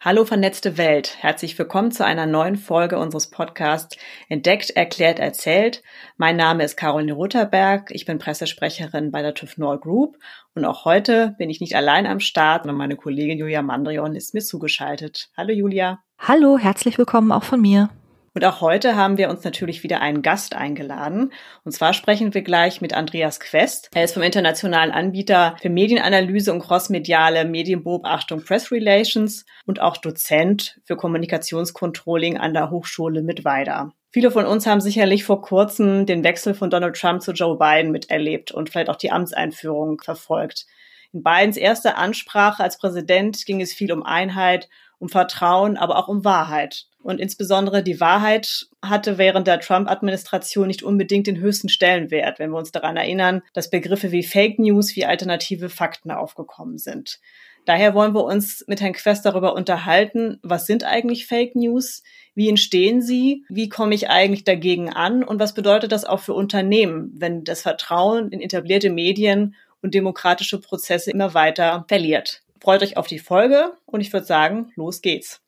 Hallo 0.00 0.24
vernetzte 0.24 0.78
Welt, 0.78 1.16
herzlich 1.18 1.58
willkommen 1.58 1.90
zu 1.90 2.04
einer 2.04 2.24
neuen 2.24 2.54
Folge 2.54 3.00
unseres 3.00 3.30
Podcasts 3.30 3.96
Entdeckt, 4.28 4.70
erklärt, 4.70 5.18
erzählt. 5.18 5.82
Mein 6.16 6.36
Name 6.36 6.62
ist 6.62 6.76
Caroline 6.76 7.14
Rutherberg, 7.14 7.90
ich 7.90 8.04
bin 8.04 8.20
Pressesprecherin 8.20 9.10
bei 9.10 9.22
der 9.22 9.34
TÜV 9.34 9.58
Nord 9.58 9.82
Group 9.82 10.16
und 10.54 10.64
auch 10.64 10.84
heute 10.84 11.34
bin 11.36 11.50
ich 11.50 11.60
nicht 11.60 11.74
allein 11.74 12.06
am 12.06 12.20
Start, 12.20 12.62
sondern 12.62 12.76
meine 12.76 12.94
Kollegin 12.94 13.38
Julia 13.38 13.60
Mandrion 13.60 14.14
ist 14.14 14.34
mir 14.34 14.40
zugeschaltet. 14.40 15.30
Hallo 15.36 15.52
Julia. 15.52 15.98
Hallo, 16.16 16.58
herzlich 16.58 16.96
willkommen 16.96 17.32
auch 17.32 17.42
von 17.42 17.60
mir. 17.60 17.90
Und 18.34 18.44
auch 18.44 18.60
heute 18.60 18.96
haben 18.96 19.18
wir 19.18 19.30
uns 19.30 19.44
natürlich 19.44 19.82
wieder 19.82 20.00
einen 20.00 20.22
Gast 20.22 20.54
eingeladen. 20.54 21.32
Und 21.64 21.72
zwar 21.72 21.92
sprechen 21.92 22.34
wir 22.34 22.42
gleich 22.42 22.80
mit 22.80 22.94
Andreas 22.94 23.40
Quest. 23.40 23.90
Er 23.94 24.04
ist 24.04 24.14
vom 24.14 24.22
internationalen 24.22 24.90
Anbieter 24.90 25.56
für 25.60 25.70
Medienanalyse 25.70 26.52
und 26.52 26.60
crossmediale 26.60 27.44
Medienbeobachtung 27.44 28.44
Press 28.44 28.70
Relations 28.70 29.44
und 29.66 29.80
auch 29.80 29.96
Dozent 29.96 30.80
für 30.84 30.96
Kommunikationscontrolling 30.96 32.38
an 32.38 32.54
der 32.54 32.70
Hochschule 32.70 33.22
Mittweida. 33.22 33.92
Viele 34.10 34.30
von 34.30 34.46
uns 34.46 34.66
haben 34.66 34.80
sicherlich 34.80 35.24
vor 35.24 35.42
kurzem 35.42 36.06
den 36.06 36.24
Wechsel 36.24 36.54
von 36.54 36.70
Donald 36.70 36.96
Trump 36.96 37.22
zu 37.22 37.32
Joe 37.32 37.58
Biden 37.58 37.92
miterlebt 37.92 38.52
und 38.52 38.70
vielleicht 38.70 38.88
auch 38.88 38.96
die 38.96 39.12
Amtseinführung 39.12 40.00
verfolgt. 40.00 40.66
In 41.12 41.22
Bidens 41.22 41.56
erster 41.56 41.98
Ansprache 41.98 42.62
als 42.62 42.78
Präsident 42.78 43.44
ging 43.46 43.60
es 43.60 43.72
viel 43.72 43.92
um 43.92 44.02
Einheit, 44.02 44.68
um 44.98 45.08
Vertrauen, 45.08 45.76
aber 45.76 45.96
auch 45.96 46.08
um 46.08 46.24
Wahrheit. 46.24 46.87
Und 47.02 47.20
insbesondere 47.20 47.82
die 47.82 48.00
Wahrheit 48.00 48.66
hatte 48.82 49.18
während 49.18 49.46
der 49.46 49.60
Trump-Administration 49.60 50.66
nicht 50.66 50.82
unbedingt 50.82 51.26
den 51.26 51.38
höchsten 51.38 51.68
Stellenwert, 51.68 52.38
wenn 52.38 52.50
wir 52.50 52.58
uns 52.58 52.72
daran 52.72 52.96
erinnern, 52.96 53.42
dass 53.52 53.70
Begriffe 53.70 54.10
wie 54.10 54.22
Fake 54.24 54.58
News, 54.58 54.96
wie 54.96 55.06
alternative 55.06 55.68
Fakten 55.68 56.10
aufgekommen 56.10 56.78
sind. 56.78 57.20
Daher 57.68 57.94
wollen 57.94 58.14
wir 58.14 58.24
uns 58.24 58.64
mit 58.66 58.80
Herrn 58.80 58.94
Quest 58.94 59.26
darüber 59.26 59.54
unterhalten, 59.54 60.38
was 60.42 60.66
sind 60.66 60.84
eigentlich 60.84 61.26
Fake 61.26 61.54
News, 61.54 62.02
wie 62.34 62.48
entstehen 62.48 63.02
sie, 63.02 63.44
wie 63.48 63.68
komme 63.68 63.94
ich 63.94 64.08
eigentlich 64.08 64.44
dagegen 64.44 64.90
an 64.90 65.22
und 65.22 65.38
was 65.38 65.54
bedeutet 65.54 65.92
das 65.92 66.04
auch 66.04 66.20
für 66.20 66.32
Unternehmen, 66.32 67.12
wenn 67.14 67.44
das 67.44 67.62
Vertrauen 67.62 68.30
in 68.30 68.40
etablierte 68.40 68.90
Medien 68.90 69.54
und 69.82 69.94
demokratische 69.94 70.60
Prozesse 70.60 71.10
immer 71.10 71.34
weiter 71.34 71.84
verliert. 71.88 72.42
Freut 72.60 72.82
euch 72.82 72.96
auf 72.96 73.06
die 73.06 73.18
Folge 73.18 73.72
und 73.86 74.00
ich 74.00 74.12
würde 74.12 74.26
sagen, 74.26 74.72
los 74.74 75.02
geht's. 75.02 75.42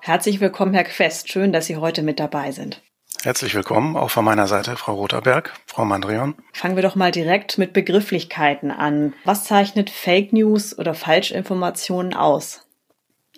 Herzlich 0.00 0.40
willkommen, 0.40 0.74
Herr 0.74 0.84
Quest. 0.84 1.30
Schön, 1.30 1.52
dass 1.52 1.66
Sie 1.66 1.76
heute 1.76 2.02
mit 2.02 2.18
dabei 2.18 2.52
sind. 2.52 2.82
Herzlich 3.22 3.54
willkommen, 3.54 3.96
auch 3.96 4.10
von 4.10 4.24
meiner 4.24 4.48
Seite, 4.48 4.76
Frau 4.76 4.94
Rotherberg, 4.94 5.52
Frau 5.66 5.84
Mandrion. 5.84 6.34
Fangen 6.52 6.74
wir 6.74 6.82
doch 6.82 6.96
mal 6.96 7.12
direkt 7.12 7.56
mit 7.56 7.72
Begrifflichkeiten 7.72 8.72
an. 8.72 9.14
Was 9.24 9.44
zeichnet 9.44 9.90
Fake 9.90 10.32
News 10.32 10.76
oder 10.76 10.94
Falschinformationen 10.94 12.14
aus? 12.14 12.66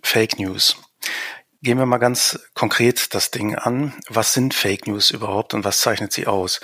Fake 0.03 0.39
News. 0.39 0.78
Gehen 1.64 1.78
wir 1.78 1.86
mal 1.86 1.96
ganz 1.96 2.38
konkret 2.52 3.14
das 3.14 3.30
Ding 3.30 3.54
an. 3.54 3.94
Was 4.10 4.34
sind 4.34 4.52
Fake 4.52 4.86
News 4.86 5.10
überhaupt 5.10 5.54
und 5.54 5.64
was 5.64 5.80
zeichnet 5.80 6.12
sie 6.12 6.26
aus? 6.26 6.60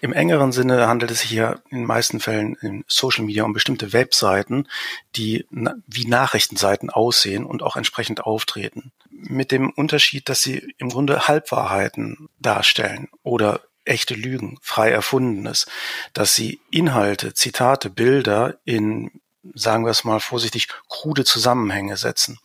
Im 0.00 0.12
engeren 0.12 0.52
Sinne 0.52 0.86
handelt 0.86 1.10
es 1.10 1.22
sich 1.22 1.30
hier 1.30 1.60
in 1.70 1.78
den 1.78 1.86
meisten 1.88 2.20
Fällen 2.20 2.54
in 2.62 2.84
Social 2.86 3.24
Media 3.24 3.42
um 3.42 3.52
bestimmte 3.52 3.92
Webseiten, 3.92 4.68
die 5.16 5.44
wie 5.50 6.06
Nachrichtenseiten 6.06 6.88
aussehen 6.88 7.44
und 7.44 7.64
auch 7.64 7.74
entsprechend 7.74 8.20
auftreten. 8.20 8.92
Mit 9.10 9.50
dem 9.50 9.70
Unterschied, 9.70 10.28
dass 10.28 10.42
sie 10.42 10.72
im 10.78 10.90
Grunde 10.90 11.26
Halbwahrheiten 11.26 12.28
darstellen 12.38 13.08
oder 13.24 13.60
echte 13.84 14.14
Lügen, 14.14 14.58
frei 14.62 14.92
erfundenes, 14.92 15.66
dass 16.12 16.36
sie 16.36 16.60
Inhalte, 16.70 17.34
Zitate, 17.34 17.90
Bilder 17.90 18.58
in 18.64 19.10
sagen 19.54 19.84
wir 19.84 19.90
es 19.90 20.04
mal 20.04 20.20
vorsichtig, 20.20 20.68
krude 20.88 21.24
Zusammenhänge 21.24 21.96
setzen. 21.96 22.38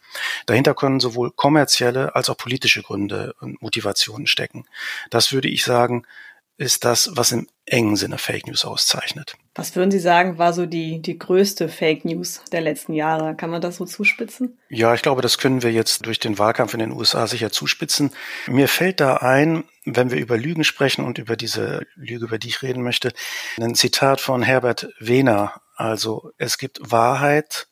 Dahinter 0.46 0.74
können 0.74 1.00
sowohl 1.00 1.32
kommerzielle 1.32 2.16
als 2.16 2.30
auch 2.30 2.38
politische 2.38 2.84
Gründe 2.84 3.34
und 3.40 3.62
Motivationen 3.62 4.28
stecken. 4.28 4.66
Das 5.10 5.32
würde 5.32 5.48
ich 5.48 5.64
sagen, 5.64 6.06
ist 6.60 6.84
das, 6.84 7.12
was 7.14 7.32
im 7.32 7.48
engen 7.66 7.96
Sinne 7.96 8.18
Fake 8.18 8.46
News 8.46 8.66
auszeichnet. 8.66 9.36
Was 9.56 9.76
würden 9.78 9.92
Sie 9.92 10.00
sagen, 10.00 10.38
war 10.38 10.52
so 10.52 10.66
die, 10.66 11.02
die 11.02 11.18
größte 11.18 11.70
Fake 11.70 12.04
News 12.04 12.42
der 12.52 12.60
letzten 12.60 12.94
Jahre? 12.94 13.36
Kann 13.36 13.50
man 13.50 13.62
das 13.62 13.78
so 13.78 13.86
zuspitzen? 13.86 14.58
Ja, 14.68 14.94
ich 14.94 15.02
glaube, 15.02 15.22
das 15.22 15.38
können 15.38 15.64
wir 15.64 15.72
jetzt 15.72 16.06
durch 16.06 16.20
den 16.20 16.38
Wahlkampf 16.38 16.74
in 16.74 16.82
den 16.82 16.92
USA 16.92 17.28
sicher 17.28 17.52
zuspitzen. 17.52 18.12
Mir 18.48 18.68
fällt 18.68 19.00
da 19.00 19.18
ein, 19.18 19.64
wenn 19.86 20.12
wir 20.12 20.18
über 20.18 20.38
Lügen 20.38 20.66
sprechen 20.66 21.06
und 21.06 21.18
über 21.18 21.38
diese 21.38 21.86
Lüge, 21.96 22.26
über 22.26 22.38
die 22.38 22.50
ich 22.50 22.62
reden 22.62 22.84
möchte, 22.84 23.14
ein 23.58 23.76
Zitat 23.76 24.20
von 24.20 24.44
Herbert 24.44 24.90
Wehner. 25.00 25.62
Also 25.80 26.34
es 26.38 26.58
gibt 26.58 26.92
Wahrheit, 26.92 27.68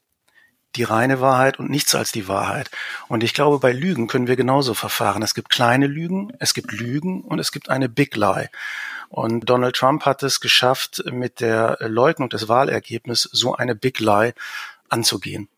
die 0.77 0.83
reine 0.83 1.19
Wahrheit 1.19 1.59
und 1.59 1.69
nichts 1.69 1.93
als 1.93 2.13
die 2.13 2.29
Wahrheit. 2.29 2.71
Und 3.09 3.21
ich 3.21 3.33
glaube, 3.33 3.59
bei 3.59 3.73
Lügen 3.73 4.07
können 4.07 4.27
wir 4.27 4.37
genauso 4.37 4.73
verfahren. 4.73 5.21
Es 5.23 5.33
gibt 5.33 5.49
kleine 5.49 5.87
Lügen, 5.87 6.31
es 6.39 6.53
gibt 6.53 6.71
Lügen 6.71 7.21
und 7.21 7.39
es 7.39 7.51
gibt 7.51 7.69
eine 7.69 7.89
Big 7.89 8.15
Lie. 8.15 8.49
Und 9.09 9.49
Donald 9.49 9.75
Trump 9.75 10.05
hat 10.05 10.23
es 10.23 10.39
geschafft, 10.39 11.03
mit 11.11 11.41
der 11.41 11.79
Leugnung 11.81 12.29
des 12.29 12.47
Wahlergebnisses 12.47 13.29
so 13.33 13.55
eine 13.55 13.75
Big 13.75 13.99
Lie 13.99 14.33
anzugehen. 14.87 15.49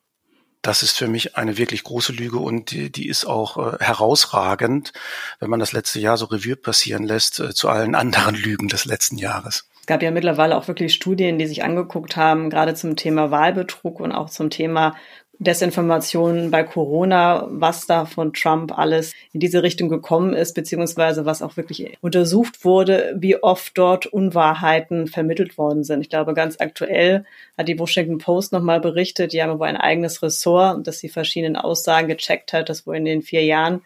Das 0.61 0.83
ist 0.83 0.97
für 0.97 1.07
mich 1.07 1.37
eine 1.37 1.57
wirklich 1.57 1.83
große 1.83 2.11
Lüge 2.11 2.37
und 2.37 2.71
die, 2.71 2.91
die 2.91 3.07
ist 3.07 3.25
auch 3.25 3.57
äh, 3.57 3.77
herausragend, 3.79 4.91
wenn 5.39 5.49
man 5.49 5.59
das 5.59 5.71
letzte 5.71 5.99
Jahr 5.99 6.17
so 6.17 6.25
Revue 6.25 6.57
passieren 6.57 7.03
lässt 7.03 7.39
äh, 7.39 7.53
zu 7.53 7.69
allen 7.69 7.95
anderen 7.95 8.35
Lügen 8.43 8.67
des 8.67 8.85
letzten 8.85 9.17
Jahres. 9.17 9.69
Es 9.79 9.85
gab 9.85 10.03
ja 10.03 10.11
mittlerweile 10.11 10.57
auch 10.57 10.67
wirklich 10.67 10.93
Studien, 10.93 11.39
die 11.39 11.47
sich 11.47 11.63
angeguckt 11.63 12.15
haben, 12.15 12.49
gerade 12.49 12.75
zum 12.75 12.95
Thema 12.95 13.31
Wahlbetrug 13.31 13.99
und 13.99 14.11
auch 14.11 14.29
zum 14.29 14.49
Thema 14.49 14.95
Desinformationen 15.41 16.51
bei 16.51 16.63
Corona, 16.63 17.47
was 17.49 17.87
da 17.87 18.05
von 18.05 18.33
Trump 18.33 18.77
alles 18.77 19.13
in 19.31 19.39
diese 19.39 19.63
Richtung 19.63 19.87
gekommen 19.87 20.33
ist, 20.33 20.53
beziehungsweise 20.53 21.25
was 21.25 21.41
auch 21.41 21.55
wirklich 21.55 21.97
untersucht 22.01 22.65
wurde, 22.65 23.15
wie 23.17 23.41
oft 23.41 23.77
dort 23.77 24.05
Unwahrheiten 24.05 25.07
vermittelt 25.07 25.57
worden 25.57 25.85
sind. 25.85 26.01
Ich 26.01 26.09
glaube, 26.09 26.33
ganz 26.33 26.59
aktuell 26.59 27.25
hat 27.57 27.69
die 27.69 27.79
Washington 27.79 28.17
Post 28.17 28.51
nochmal 28.51 28.81
berichtet, 28.81 29.31
die 29.31 29.41
haben 29.41 29.57
wohl 29.59 29.67
ein 29.67 29.77
eigenes 29.77 30.21
Ressort, 30.21 30.85
das 30.85 30.99
die 30.99 31.09
verschiedenen 31.09 31.55
Aussagen 31.55 32.09
gecheckt 32.09 32.51
hat, 32.51 32.67
dass 32.67 32.85
wohl 32.85 32.97
in 32.97 33.05
den 33.05 33.21
vier 33.21 33.45
Jahren 33.45 33.81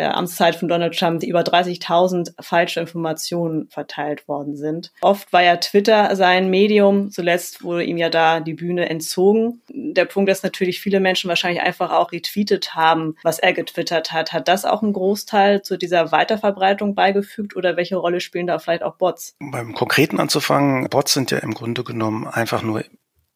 der 0.00 0.16
Amtszeit 0.16 0.56
von 0.56 0.66
Donald 0.66 0.98
Trump 0.98 1.22
über 1.22 1.40
30.000 1.40 2.32
falsche 2.40 2.80
Informationen 2.80 3.68
verteilt 3.68 4.26
worden 4.28 4.56
sind. 4.56 4.92
Oft 5.02 5.30
war 5.30 5.42
ja 5.42 5.58
Twitter 5.58 6.16
sein 6.16 6.48
Medium. 6.48 7.10
Zuletzt 7.10 7.62
wurde 7.62 7.84
ihm 7.84 7.98
ja 7.98 8.08
da 8.08 8.40
die 8.40 8.54
Bühne 8.54 8.88
entzogen. 8.88 9.60
Der 9.68 10.06
Punkt 10.06 10.30
ist 10.30 10.42
natürlich, 10.42 10.80
viele 10.80 11.00
Menschen 11.00 11.28
wahrscheinlich 11.28 11.62
einfach 11.62 11.92
auch 11.92 12.12
retweetet 12.12 12.74
haben, 12.74 13.16
was 13.22 13.38
er 13.38 13.52
getwittert 13.52 14.10
hat. 14.10 14.32
Hat 14.32 14.48
das 14.48 14.64
auch 14.64 14.82
einen 14.82 14.94
Großteil 14.94 15.60
zu 15.60 15.76
dieser 15.76 16.12
Weiterverbreitung 16.12 16.94
beigefügt 16.94 17.54
oder 17.54 17.76
welche 17.76 17.96
Rolle 17.96 18.20
spielen 18.20 18.46
da 18.46 18.58
vielleicht 18.58 18.82
auch 18.82 18.96
Bots? 18.96 19.36
Beim 19.38 19.74
Konkreten 19.74 20.18
anzufangen, 20.18 20.88
Bots 20.88 21.12
sind 21.12 21.30
ja 21.30 21.38
im 21.38 21.52
Grunde 21.52 21.84
genommen 21.84 22.26
einfach 22.26 22.62
nur 22.62 22.84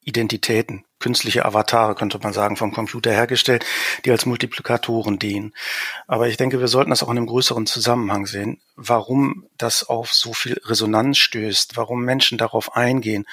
Identitäten, 0.01 0.85
künstliche 1.05 1.45
Avatare, 1.45 1.95
könnte 1.95 2.19
man 2.23 2.33
sagen, 2.33 2.57
vom 2.57 2.73
Computer 2.73 3.13
hergestellt, 3.13 3.67
die 4.07 4.11
als 4.11 4.25
Multiplikatoren 4.25 5.19
dienen. 5.19 5.53
Aber 6.07 6.29
ich 6.29 6.39
denke, 6.39 6.61
wir 6.61 6.69
sollten 6.69 6.89
das 6.89 7.03
auch 7.03 7.11
in 7.11 7.19
einem 7.19 7.27
größeren 7.27 7.67
Zusammenhang 7.67 8.25
sehen, 8.25 8.63
warum 8.75 9.45
das 9.59 9.85
auf 9.87 10.15
so 10.15 10.33
viel 10.33 10.59
Resonanz 10.65 11.19
stößt, 11.19 11.77
warum 11.77 12.07
Menschen 12.07 12.39
darauf 12.39 12.75
eingehen. 12.75 13.27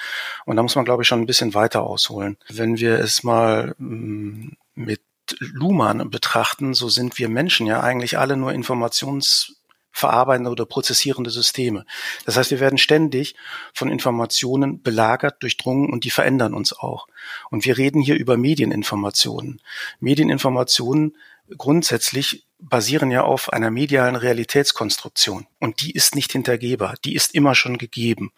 Und 0.44 0.56
da 0.56 0.62
muss 0.62 0.76
man, 0.76 0.84
glaube 0.84 1.02
ich, 1.02 1.08
schon 1.08 1.22
ein 1.22 1.26
bisschen 1.26 1.54
weiter 1.54 1.82
ausholen. 1.82 2.36
Wenn 2.50 2.76
wir 2.76 2.98
es 2.98 3.22
mal 3.22 3.74
mm, 3.78 4.48
mit 4.74 5.00
Luhmann 5.38 6.10
betrachten, 6.10 6.74
so 6.74 6.90
sind 6.90 7.16
wir 7.16 7.30
Menschen 7.30 7.66
ja 7.66 7.80
eigentlich 7.80 8.18
alle 8.18 8.36
nur 8.36 8.52
Informations 8.52 9.61
verarbeitende 9.92 10.50
oder 10.50 10.66
prozessierende 10.66 11.30
Systeme. 11.30 11.84
Das 12.24 12.36
heißt, 12.36 12.50
wir 12.50 12.60
werden 12.60 12.78
ständig 12.78 13.34
von 13.74 13.90
Informationen 13.90 14.82
belagert, 14.82 15.42
durchdrungen 15.42 15.92
und 15.92 16.04
die 16.04 16.10
verändern 16.10 16.54
uns 16.54 16.72
auch. 16.72 17.06
Und 17.50 17.64
wir 17.64 17.76
reden 17.78 18.00
hier 18.00 18.16
über 18.16 18.36
Medieninformationen. 18.36 19.60
Medieninformationen 20.00 21.16
grundsätzlich 21.58 22.46
basieren 22.62 23.10
ja 23.10 23.22
auf 23.24 23.52
einer 23.52 23.70
medialen 23.70 24.14
Realitätskonstruktion. 24.14 25.46
Und 25.58 25.82
die 25.82 25.90
ist 25.90 26.14
nicht 26.14 26.32
hintergehbar. 26.32 26.94
Die 27.04 27.14
ist 27.14 27.34
immer 27.34 27.54
schon 27.54 27.76
gegeben. 27.76 28.32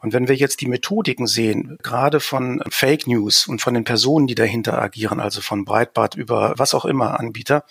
Und 0.00 0.12
wenn 0.12 0.28
wir 0.28 0.36
jetzt 0.36 0.60
die 0.60 0.68
Methodiken 0.68 1.26
sehen, 1.26 1.78
gerade 1.82 2.20
von 2.20 2.62
Fake 2.68 3.06
News 3.06 3.46
und 3.46 3.62
von 3.62 3.72
den 3.72 3.84
Personen, 3.84 4.26
die 4.26 4.34
dahinter 4.34 4.80
agieren, 4.80 5.20
also 5.20 5.40
von 5.40 5.64
Breitbart 5.64 6.14
über 6.14 6.54
was 6.58 6.74
auch 6.74 6.84
immer 6.84 7.18
Anbieter, 7.18 7.64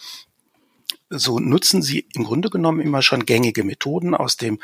so 1.11 1.39
nutzen 1.39 1.81
sie 1.81 2.07
im 2.13 2.23
Grunde 2.23 2.49
genommen 2.49 2.79
immer 2.79 3.01
schon 3.01 3.25
gängige 3.25 3.63
Methoden 3.63 4.15
aus 4.15 4.37
dem, 4.37 4.59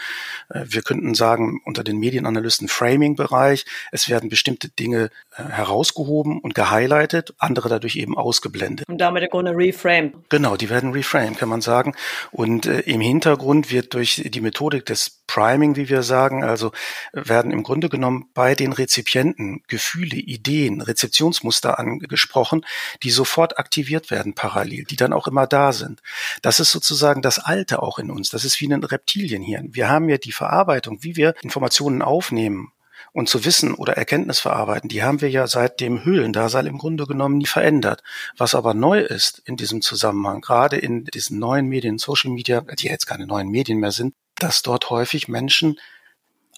äh, 0.49 0.63
wir 0.65 0.81
könnten 0.81 1.13
sagen, 1.13 1.61
unter 1.65 1.83
den 1.83 1.97
Medienanalysten 1.97 2.67
Framing-Bereich. 2.67 3.65
Es 3.91 4.09
werden 4.09 4.29
bestimmte 4.29 4.69
Dinge 4.69 5.09
äh, 5.35 5.43
herausgehoben 5.43 6.39
und 6.39 6.55
gehighlightet, 6.55 7.33
andere 7.37 7.69
dadurch 7.69 7.97
eben 7.97 8.17
ausgeblendet. 8.17 8.87
Und 8.87 8.99
damit 8.99 9.23
im 9.23 9.29
Grunde 9.29 9.51
reframe. 9.51 10.13
Genau, 10.29 10.55
die 10.55 10.69
werden 10.69 10.91
reframed, 10.91 11.37
kann 11.37 11.49
man 11.49 11.61
sagen. 11.61 11.93
Und 12.31 12.65
äh, 12.65 12.79
im 12.81 13.01
Hintergrund 13.01 13.71
wird 13.71 13.93
durch 13.93 14.23
die 14.25 14.41
Methodik 14.41 14.85
des 14.85 15.21
Priming, 15.27 15.75
wie 15.75 15.89
wir 15.89 16.03
sagen, 16.03 16.43
also 16.43 16.71
werden 17.11 17.51
im 17.51 17.61
Grunde 17.61 17.89
genommen 17.89 18.29
bei 18.33 18.55
den 18.55 18.71
Rezipienten 18.71 19.61
Gefühle, 19.67 20.15
Ideen, 20.15 20.81
Rezeptionsmuster 20.81 21.77
angesprochen, 21.77 22.65
die 23.03 23.11
sofort 23.11 23.59
aktiviert 23.59 24.09
werden 24.09 24.33
parallel, 24.33 24.85
die 24.85 24.95
dann 24.95 25.13
auch 25.13 25.27
immer 25.27 25.45
da 25.45 25.73
sind. 25.73 26.01
Das 26.41 26.59
ist 26.59 26.71
sozusagen 26.71 27.21
das 27.21 27.39
Alte 27.39 27.81
auch 27.81 27.99
in 27.99 28.11
uns. 28.11 28.29
Das 28.29 28.45
ist 28.45 28.59
wie 28.61 28.71
ein 28.71 28.83
Reptilienhirn. 28.83 29.73
Wir 29.73 29.89
haben 29.89 30.09
ja 30.09 30.17
die 30.17 30.31
Verarbeitung, 30.31 31.03
wie 31.03 31.15
wir 31.15 31.33
Informationen 31.41 32.01
aufnehmen 32.01 32.71
und 33.13 33.29
zu 33.29 33.45
Wissen 33.45 33.73
oder 33.73 33.97
Erkenntnis 33.97 34.39
verarbeiten, 34.39 34.89
die 34.89 35.03
haben 35.03 35.21
wir 35.21 35.29
ja 35.29 35.47
seit 35.47 35.79
dem 35.79 36.03
Höhlendasein 36.03 36.65
im 36.65 36.77
Grunde 36.77 37.05
genommen 37.05 37.37
nie 37.37 37.45
verändert. 37.45 38.03
Was 38.37 38.55
aber 38.55 38.73
neu 38.73 38.99
ist 38.99 39.41
in 39.45 39.55
diesem 39.55 39.81
Zusammenhang, 39.81 40.41
gerade 40.41 40.77
in 40.77 41.05
diesen 41.05 41.39
neuen 41.39 41.67
Medien, 41.67 41.97
Social 41.97 42.31
Media, 42.31 42.61
die 42.61 42.85
ja 42.85 42.91
jetzt 42.91 43.07
keine 43.07 43.27
neuen 43.27 43.49
Medien 43.49 43.79
mehr 43.79 43.91
sind, 43.91 44.13
dass 44.35 44.61
dort 44.61 44.89
häufig 44.89 45.27
Menschen 45.27 45.79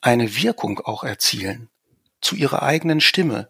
eine 0.01 0.35
Wirkung 0.35 0.79
auch 0.79 1.03
erzielen 1.03 1.69
zu 2.21 2.35
ihrer 2.35 2.63
eigenen 2.63 2.99
Stimme, 2.99 3.47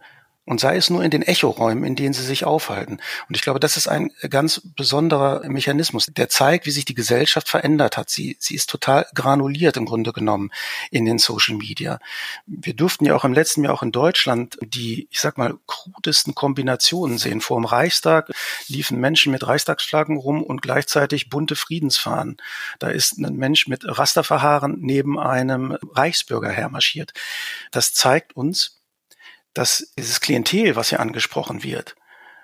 und 0.49 0.59
sei 0.59 0.77
es 0.77 0.89
nur 0.89 1.03
in 1.03 1.11
den 1.11 1.21
Echoräumen, 1.21 1.83
in 1.83 1.95
denen 1.95 2.15
sie 2.15 2.23
sich 2.23 2.43
aufhalten. 2.43 2.99
Und 3.27 3.35
ich 3.35 3.43
glaube, 3.43 3.59
das 3.59 3.77
ist 3.77 3.87
ein 3.87 4.11
ganz 4.31 4.59
besonderer 4.75 5.47
Mechanismus, 5.47 6.07
der 6.07 6.27
zeigt, 6.27 6.65
wie 6.65 6.71
sich 6.71 6.85
die 6.85 6.95
Gesellschaft 6.95 7.47
verändert 7.47 7.97
hat. 7.97 8.09
Sie, 8.09 8.35
sie 8.39 8.55
ist 8.55 8.67
total 8.67 9.05
granuliert 9.13 9.77
im 9.77 9.85
Grunde 9.85 10.11
genommen 10.11 10.49
in 10.89 11.05
den 11.05 11.19
Social 11.19 11.55
Media. 11.55 11.99
Wir 12.47 12.73
durften 12.73 13.05
ja 13.05 13.15
auch 13.15 13.25
im 13.25 13.33
letzten 13.33 13.63
Jahr 13.63 13.75
auch 13.75 13.83
in 13.83 13.91
Deutschland 13.91 14.57
die, 14.63 15.07
ich 15.11 15.21
sag 15.21 15.37
mal, 15.37 15.53
krudesten 15.67 16.33
Kombinationen 16.33 17.19
sehen. 17.19 17.41
Vor 17.41 17.59
dem 17.59 17.65
Reichstag 17.65 18.31
liefen 18.67 18.99
Menschen 18.99 19.31
mit 19.31 19.45
Reichstagsflaggen 19.45 20.17
rum 20.17 20.41
und 20.41 20.63
gleichzeitig 20.63 21.29
bunte 21.29 21.55
Friedensfahnen. 21.55 22.37
Da 22.79 22.87
ist 22.87 23.19
ein 23.19 23.35
Mensch 23.35 23.67
mit 23.67 23.81
Rasterverhaaren 23.85 24.77
neben 24.79 25.19
einem 25.19 25.77
Reichsbürger 25.93 26.49
hermarschiert. 26.49 27.13
Das 27.69 27.93
zeigt 27.93 28.35
uns, 28.35 28.78
dass 29.53 29.91
dieses 29.97 30.21
Klientel, 30.21 30.75
was 30.75 30.89
hier 30.89 30.99
angesprochen 30.99 31.63
wird, 31.63 31.95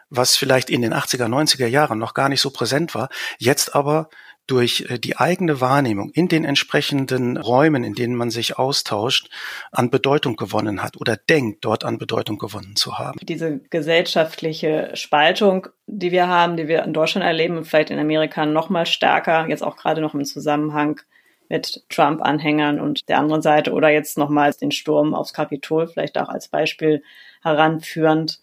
was 0.10 0.36
vielleicht 0.36 0.70
in 0.70 0.82
den 0.82 0.94
80er, 0.94 1.26
90er 1.26 1.68
Jahren 1.68 2.00
noch 2.00 2.14
gar 2.14 2.30
nicht 2.30 2.42
so 2.42 2.52
präsent 2.52 2.96
war, 2.96 3.10
jetzt 3.38 3.76
aber 3.76 4.10
durch 4.48 4.86
äh, 4.90 5.00
die 5.00 5.18
eigene 5.18 5.62
Wahrnehmung 5.62 6.12
in 6.12 6.28
den 6.28 6.46
entsprechenden 6.46 7.38
Räumen, 7.38 7.84
in 7.84 7.94
denen 7.94 8.16
man 8.16 8.30
sich 8.30 8.58
austauscht, 8.58 9.30
an 9.72 9.90
Bedeutung 9.90 10.36
gewonnen 10.36 10.84
hat 10.84 10.98
oder 10.98 11.18
denkt, 11.18 11.66
dort 11.66 11.84
an 11.84 11.98
Bedeutung 11.98 12.38
gewonnen 12.38 12.76
zu 12.76 12.98
haben. 12.98 13.20
Diese 13.22 13.60
gesellschaftliche 13.70 14.92
Spaltung, 14.94 15.68
die 15.88 16.12
wir 16.12 16.28
haben, 16.28 16.58
die 16.58 16.68
wir 16.68 16.84
in 16.84 16.94
Deutschland 16.94 17.26
erleben 17.26 17.58
und 17.58 17.66
vielleicht 17.66 17.90
in 17.90 18.00
Amerika 18.00 18.46
noch 18.46 18.70
mal 18.70 18.86
stärker, 18.86 19.48
jetzt 19.48 19.64
auch 19.64 19.78
gerade 19.78 20.02
noch 20.02 20.14
im 20.14 20.26
Zusammenhang 20.26 21.02
mit 21.50 21.84
Trump-Anhängern 21.90 22.80
und 22.80 23.10
der 23.10 23.20
anderen 23.20 23.42
Seite 23.42 23.74
oder 23.74 23.90
jetzt 23.90 24.18
nochmals 24.18 24.58
den 24.58 24.72
Sturm 24.72 25.14
aufs 25.14 25.34
Kapitol 25.34 25.88
vielleicht 25.88 26.18
auch 26.18 26.30
als 26.30 26.48
Beispiel 26.48 27.04
heranführend. 27.44 28.40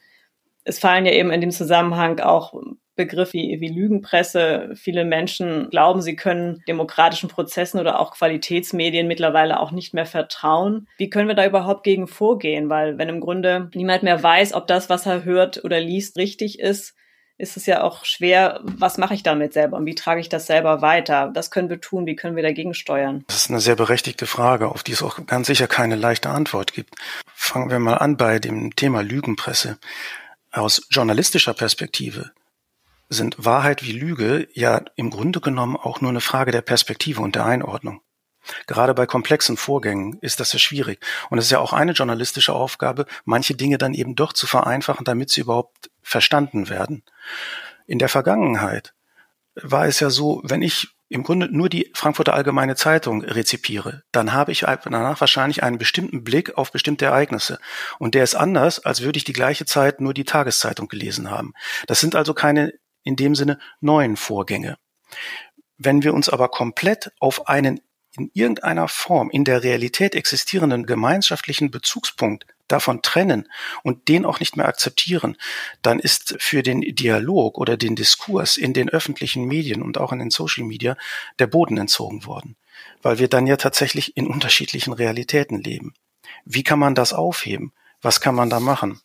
Es 0.64 0.78
fallen 0.78 1.06
ja 1.06 1.12
eben 1.12 1.30
in 1.30 1.40
dem 1.40 1.50
Zusammenhang 1.50 2.20
auch 2.20 2.54
Begriffe 2.94 3.32
wie, 3.34 3.60
wie 3.60 3.68
Lügenpresse. 3.68 4.70
Viele 4.74 5.04
Menschen 5.04 5.70
glauben, 5.70 6.02
sie 6.02 6.14
können 6.14 6.62
demokratischen 6.68 7.28
Prozessen 7.28 7.80
oder 7.80 7.98
auch 7.98 8.12
Qualitätsmedien 8.12 9.08
mittlerweile 9.08 9.60
auch 9.60 9.70
nicht 9.70 9.94
mehr 9.94 10.06
vertrauen. 10.06 10.88
Wie 10.98 11.08
können 11.08 11.28
wir 11.28 11.34
da 11.34 11.46
überhaupt 11.46 11.84
gegen 11.84 12.06
vorgehen? 12.06 12.68
Weil 12.68 12.98
wenn 12.98 13.08
im 13.08 13.20
Grunde 13.20 13.70
niemand 13.74 14.02
mehr 14.02 14.22
weiß, 14.22 14.52
ob 14.52 14.66
das, 14.66 14.90
was 14.90 15.06
er 15.06 15.24
hört 15.24 15.64
oder 15.64 15.80
liest, 15.80 16.18
richtig 16.18 16.58
ist, 16.58 16.94
ist 17.42 17.56
es 17.56 17.66
ja 17.66 17.82
auch 17.82 18.04
schwer, 18.04 18.60
was 18.62 18.98
mache 18.98 19.14
ich 19.14 19.24
damit 19.24 19.52
selber 19.52 19.76
und 19.76 19.84
wie 19.84 19.96
trage 19.96 20.20
ich 20.20 20.28
das 20.28 20.46
selber 20.46 20.80
weiter? 20.80 21.32
Was 21.34 21.50
können 21.50 21.68
wir 21.68 21.80
tun? 21.80 22.06
Wie 22.06 22.14
können 22.14 22.36
wir 22.36 22.42
dagegen 22.44 22.72
steuern? 22.72 23.24
Das 23.26 23.36
ist 23.36 23.50
eine 23.50 23.58
sehr 23.58 23.74
berechtigte 23.74 24.26
Frage, 24.26 24.68
auf 24.68 24.84
die 24.84 24.92
es 24.92 25.02
auch 25.02 25.26
ganz 25.26 25.48
sicher 25.48 25.66
keine 25.66 25.96
leichte 25.96 26.30
Antwort 26.30 26.72
gibt. 26.72 26.94
Fangen 27.34 27.68
wir 27.68 27.80
mal 27.80 27.96
an 27.96 28.16
bei 28.16 28.38
dem 28.38 28.76
Thema 28.76 29.02
Lügenpresse. 29.02 29.78
Aus 30.52 30.86
journalistischer 30.88 31.52
Perspektive 31.52 32.30
sind 33.08 33.44
Wahrheit 33.44 33.82
wie 33.82 33.92
Lüge 33.92 34.46
ja 34.52 34.80
im 34.94 35.10
Grunde 35.10 35.40
genommen 35.40 35.76
auch 35.76 36.00
nur 36.00 36.10
eine 36.10 36.20
Frage 36.20 36.52
der 36.52 36.62
Perspektive 36.62 37.22
und 37.22 37.34
der 37.34 37.44
Einordnung. 37.44 38.02
Gerade 38.68 38.94
bei 38.94 39.06
komplexen 39.06 39.56
Vorgängen 39.56 40.18
ist 40.20 40.38
das 40.38 40.52
ja 40.52 40.60
schwierig. 40.60 41.04
Und 41.28 41.38
es 41.38 41.46
ist 41.46 41.50
ja 41.50 41.58
auch 41.58 41.72
eine 41.72 41.92
journalistische 41.92 42.52
Aufgabe, 42.52 43.06
manche 43.24 43.54
Dinge 43.54 43.78
dann 43.78 43.94
eben 43.94 44.14
doch 44.14 44.32
zu 44.32 44.46
vereinfachen, 44.46 45.04
damit 45.04 45.30
sie 45.30 45.42
überhaupt 45.42 45.90
verstanden 46.02 46.68
werden. 46.68 47.02
In 47.86 47.98
der 47.98 48.08
Vergangenheit 48.08 48.94
war 49.54 49.86
es 49.86 50.00
ja 50.00 50.10
so, 50.10 50.40
wenn 50.44 50.62
ich 50.62 50.88
im 51.08 51.22
Grunde 51.24 51.48
nur 51.54 51.68
die 51.68 51.90
Frankfurter 51.94 52.32
Allgemeine 52.32 52.74
Zeitung 52.74 53.22
rezipiere, 53.22 54.02
dann 54.12 54.32
habe 54.32 54.50
ich 54.50 54.60
danach 54.60 55.20
wahrscheinlich 55.20 55.62
einen 55.62 55.76
bestimmten 55.76 56.24
Blick 56.24 56.56
auf 56.56 56.72
bestimmte 56.72 57.04
Ereignisse. 57.04 57.58
Und 57.98 58.14
der 58.14 58.24
ist 58.24 58.34
anders, 58.34 58.84
als 58.84 59.02
würde 59.02 59.18
ich 59.18 59.24
die 59.24 59.34
gleiche 59.34 59.66
Zeit 59.66 60.00
nur 60.00 60.14
die 60.14 60.24
Tageszeitung 60.24 60.88
gelesen 60.88 61.30
haben. 61.30 61.52
Das 61.86 62.00
sind 62.00 62.16
also 62.16 62.32
keine 62.32 62.72
in 63.02 63.16
dem 63.16 63.34
Sinne 63.34 63.58
neuen 63.80 64.16
Vorgänge. 64.16 64.78
Wenn 65.76 66.02
wir 66.02 66.14
uns 66.14 66.30
aber 66.30 66.48
komplett 66.48 67.12
auf 67.20 67.46
einen 67.46 67.80
in 68.16 68.30
irgendeiner 68.34 68.88
Form 68.88 69.30
in 69.30 69.44
der 69.44 69.62
Realität 69.62 70.14
existierenden 70.14 70.86
gemeinschaftlichen 70.86 71.70
Bezugspunkt 71.70 72.46
davon 72.68 73.02
trennen 73.02 73.48
und 73.82 74.08
den 74.08 74.24
auch 74.24 74.40
nicht 74.40 74.56
mehr 74.56 74.66
akzeptieren, 74.66 75.36
dann 75.82 75.98
ist 75.98 76.36
für 76.38 76.62
den 76.62 76.80
Dialog 76.80 77.58
oder 77.58 77.76
den 77.76 77.96
Diskurs 77.96 78.56
in 78.56 78.72
den 78.72 78.88
öffentlichen 78.88 79.44
Medien 79.44 79.82
und 79.82 79.98
auch 79.98 80.12
in 80.12 80.18
den 80.18 80.30
Social 80.30 80.64
Media 80.64 80.96
der 81.38 81.46
Boden 81.46 81.76
entzogen 81.76 82.24
worden, 82.24 82.56
weil 83.02 83.18
wir 83.18 83.28
dann 83.28 83.46
ja 83.46 83.56
tatsächlich 83.56 84.16
in 84.16 84.26
unterschiedlichen 84.26 84.92
Realitäten 84.92 85.58
leben. 85.58 85.94
Wie 86.44 86.62
kann 86.62 86.78
man 86.78 86.94
das 86.94 87.12
aufheben? 87.12 87.72
Was 88.00 88.20
kann 88.20 88.34
man 88.34 88.50
da 88.50 88.60
machen? 88.60 89.00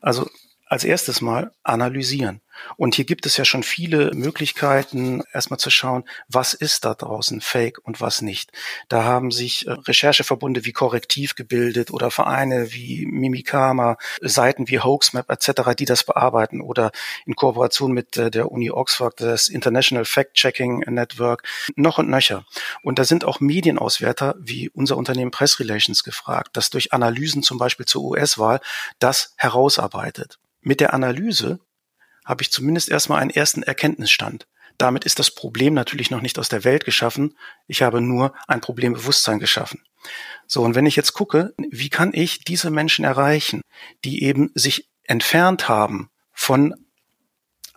Also 0.00 0.28
als 0.66 0.84
erstes 0.84 1.20
mal 1.20 1.52
analysieren. 1.62 2.42
Und 2.76 2.94
hier 2.94 3.04
gibt 3.04 3.26
es 3.26 3.36
ja 3.36 3.44
schon 3.44 3.62
viele 3.62 4.12
Möglichkeiten, 4.14 5.22
erstmal 5.32 5.58
zu 5.58 5.70
schauen, 5.70 6.04
was 6.28 6.54
ist 6.54 6.84
da 6.84 6.94
draußen 6.94 7.40
Fake 7.40 7.78
und 7.82 8.00
was 8.00 8.22
nicht. 8.22 8.52
Da 8.88 9.04
haben 9.04 9.30
sich 9.30 9.66
äh, 9.66 9.72
Rechercheverbunde 9.72 10.64
wie 10.64 10.72
Korrektiv 10.72 11.34
gebildet 11.34 11.90
oder 11.90 12.10
Vereine 12.10 12.72
wie 12.72 13.06
Mimikama, 13.06 13.96
Seiten 14.20 14.68
wie 14.68 14.80
Hoaxmap 14.80 15.30
etc., 15.30 15.74
die 15.78 15.84
das 15.84 16.04
bearbeiten 16.04 16.60
oder 16.60 16.90
in 17.26 17.34
Kooperation 17.34 17.92
mit 17.92 18.16
äh, 18.16 18.30
der 18.30 18.50
Uni 18.50 18.70
Oxford, 18.70 19.20
das 19.20 19.48
International 19.48 20.04
Fact-Checking 20.04 20.80
Network, 20.88 21.42
noch 21.76 21.98
und 21.98 22.08
nöcher. 22.08 22.44
Und 22.82 22.98
da 22.98 23.04
sind 23.04 23.24
auch 23.24 23.40
Medienauswerter 23.40 24.34
wie 24.38 24.68
unser 24.70 24.96
Unternehmen 24.96 25.30
Press 25.30 25.60
Relations 25.60 26.04
gefragt, 26.04 26.50
das 26.56 26.70
durch 26.70 26.92
Analysen 26.92 27.42
zum 27.42 27.58
Beispiel 27.58 27.86
zur 27.86 28.02
US-Wahl 28.04 28.60
das 28.98 29.34
herausarbeitet. 29.36 30.38
Mit 30.60 30.80
der 30.80 30.92
Analyse 30.92 31.60
habe 32.28 32.42
ich 32.42 32.52
zumindest 32.52 32.90
erstmal 32.90 33.20
einen 33.20 33.30
ersten 33.30 33.62
Erkenntnisstand. 33.62 34.46
Damit 34.76 35.04
ist 35.04 35.18
das 35.18 35.30
Problem 35.30 35.72
natürlich 35.72 36.10
noch 36.10 36.20
nicht 36.20 36.38
aus 36.38 36.50
der 36.50 36.62
Welt 36.62 36.84
geschaffen. 36.84 37.36
Ich 37.66 37.82
habe 37.82 38.02
nur 38.02 38.34
ein 38.46 38.60
Problembewusstsein 38.60 39.38
geschaffen. 39.38 39.82
So, 40.46 40.62
und 40.62 40.74
wenn 40.74 40.86
ich 40.86 40.94
jetzt 40.94 41.14
gucke, 41.14 41.54
wie 41.56 41.88
kann 41.88 42.12
ich 42.12 42.44
diese 42.44 42.70
Menschen 42.70 43.04
erreichen, 43.04 43.62
die 44.04 44.22
eben 44.22 44.52
sich 44.54 44.88
entfernt 45.04 45.68
haben 45.68 46.10
von 46.32 46.74